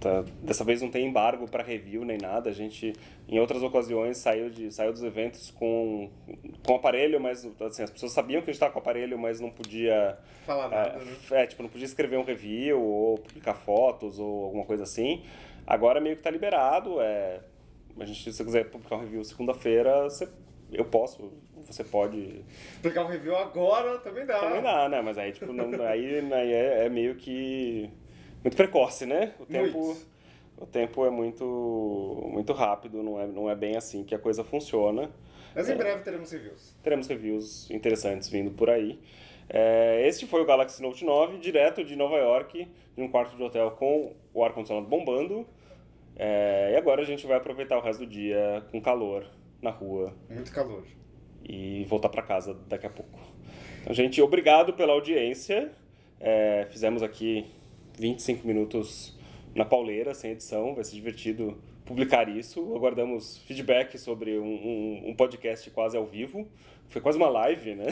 tá- 0.00 0.24
dessa 0.42 0.64
vez 0.64 0.80
não 0.82 0.90
tem 0.90 1.06
embargo 1.06 1.48
para 1.48 1.62
review 1.62 2.04
nem 2.04 2.18
nada. 2.18 2.50
A 2.50 2.52
gente, 2.52 2.92
em 3.28 3.38
outras 3.38 3.62
ocasiões, 3.62 4.16
saiu, 4.18 4.48
de, 4.50 4.72
saiu 4.72 4.92
dos 4.92 5.02
eventos 5.02 5.50
com, 5.50 6.10
com 6.66 6.74
aparelho, 6.74 7.20
mas 7.20 7.44
assim, 7.60 7.82
as 7.82 7.90
pessoas 7.90 8.12
sabiam 8.12 8.40
que 8.40 8.50
a 8.50 8.52
gente 8.52 8.56
estava 8.56 8.72
com 8.72 8.78
aparelho, 8.78 9.18
mas 9.18 9.40
não 9.40 9.50
podia 9.50 10.18
Falar 10.46 10.68
nada, 10.68 10.98
né? 10.98 11.04
é, 11.32 11.42
é, 11.42 11.46
tipo, 11.46 11.62
não 11.62 11.70
podia 11.70 11.86
escrever 11.86 12.16
um 12.16 12.24
review 12.24 12.80
ou 12.80 13.18
publicar 13.18 13.54
fotos 13.54 14.18
ou 14.18 14.44
alguma 14.44 14.64
coisa 14.64 14.82
assim. 14.84 15.22
Agora 15.66 16.00
meio 16.00 16.16
que 16.16 16.22
tá 16.22 16.30
liberado. 16.30 17.00
É, 17.00 17.40
a 17.98 18.04
gente, 18.04 18.22
se 18.22 18.32
você 18.32 18.44
quiser 18.44 18.64
publicar 18.70 18.96
um 18.96 19.00
review 19.00 19.22
segunda-feira, 19.24 20.04
você- 20.04 20.28
eu 20.72 20.84
posso, 20.84 21.32
você 21.66 21.82
pode. 21.82 22.44
Explicar 22.74 23.04
um 23.04 23.08
review 23.08 23.34
agora 23.36 23.98
também 23.98 24.24
dá. 24.26 24.38
Também 24.38 24.62
dá, 24.62 24.88
né? 24.88 25.00
Mas 25.02 25.16
aí, 25.18 25.32
tipo, 25.32 25.52
não, 25.52 25.64
aí, 25.86 26.18
aí 26.32 26.52
é, 26.52 26.84
é 26.86 26.88
meio 26.88 27.14
que 27.16 27.90
muito 28.48 28.56
precoce, 28.56 29.04
né? 29.04 29.34
O 29.38 29.44
tempo, 29.44 29.78
Muito. 29.78 30.06
o 30.56 30.66
tempo 30.66 31.04
é 31.04 31.10
muito, 31.10 32.28
muito 32.32 32.52
rápido, 32.54 33.02
não 33.02 33.20
é, 33.20 33.26
não 33.26 33.50
é 33.50 33.54
bem 33.54 33.76
assim 33.76 34.02
que 34.04 34.14
a 34.14 34.18
coisa 34.18 34.42
funciona. 34.42 35.10
Mas 35.54 35.68
em 35.68 35.76
breve 35.76 36.02
teremos 36.02 36.30
reviews. 36.32 36.74
teremos 36.82 37.06
reviews 37.06 37.70
interessantes 37.70 38.28
vindo 38.28 38.50
por 38.52 38.70
aí. 38.70 38.98
É, 39.50 40.06
este 40.06 40.26
foi 40.26 40.40
o 40.42 40.46
Galaxy 40.46 40.80
Note 40.82 41.04
9, 41.04 41.38
direto 41.38 41.84
de 41.84 41.94
Nova 41.96 42.16
York, 42.16 42.68
de 42.96 43.02
um 43.02 43.08
quarto 43.08 43.36
de 43.36 43.42
hotel 43.42 43.70
com 43.72 44.14
o 44.32 44.42
ar-condicionado 44.44 44.86
bombando. 44.86 45.46
É, 46.16 46.72
e 46.72 46.76
agora 46.76 47.02
a 47.02 47.04
gente 47.04 47.26
vai 47.26 47.36
aproveitar 47.36 47.76
o 47.78 47.80
resto 47.80 48.00
do 48.00 48.06
dia 48.06 48.64
com 48.70 48.80
calor 48.80 49.26
na 49.62 49.70
rua 49.70 50.14
Muito 50.28 50.52
calor. 50.52 50.84
e 51.44 51.84
voltar 51.84 52.08
para 52.08 52.22
casa 52.22 52.54
daqui 52.66 52.86
a 52.86 52.90
pouco. 52.90 53.18
Então, 53.82 53.92
gente, 53.94 54.20
obrigado 54.20 54.72
pela 54.72 54.92
audiência. 54.92 55.70
É, 56.20 56.66
fizemos 56.70 57.02
aqui 57.02 57.46
25 57.98 58.46
minutos 58.46 59.16
na 59.54 59.64
pauleira, 59.64 60.14
sem 60.14 60.32
edição. 60.32 60.74
Vai 60.74 60.84
ser 60.84 60.94
divertido 60.94 61.56
publicar 61.84 62.28
isso. 62.28 62.74
Aguardamos 62.74 63.38
feedback 63.38 63.98
sobre 63.98 64.38
um, 64.38 64.44
um- 64.44 65.08
um 65.10 65.14
podcast 65.14 65.70
quase 65.70 65.96
ao 65.96 66.04
vivo. 66.06 66.46
Foi 66.88 67.00
quase 67.00 67.18
uma 67.18 67.28
live, 67.28 67.74
né? 67.74 67.86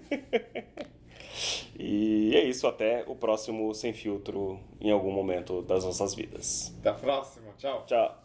e 1.78 2.34
é 2.34 2.44
isso. 2.44 2.66
Até 2.66 3.04
o 3.06 3.14
próximo 3.14 3.74
Sem 3.74 3.92
Filtro 3.92 4.58
em 4.80 4.90
algum 4.90 5.10
momento 5.12 5.62
das 5.62 5.84
nossas 5.84 6.14
vidas. 6.14 6.74
Até 6.80 6.90
a 6.90 6.94
próxima. 6.94 7.52
Tchau. 7.58 7.84
Tchau. 7.86 8.21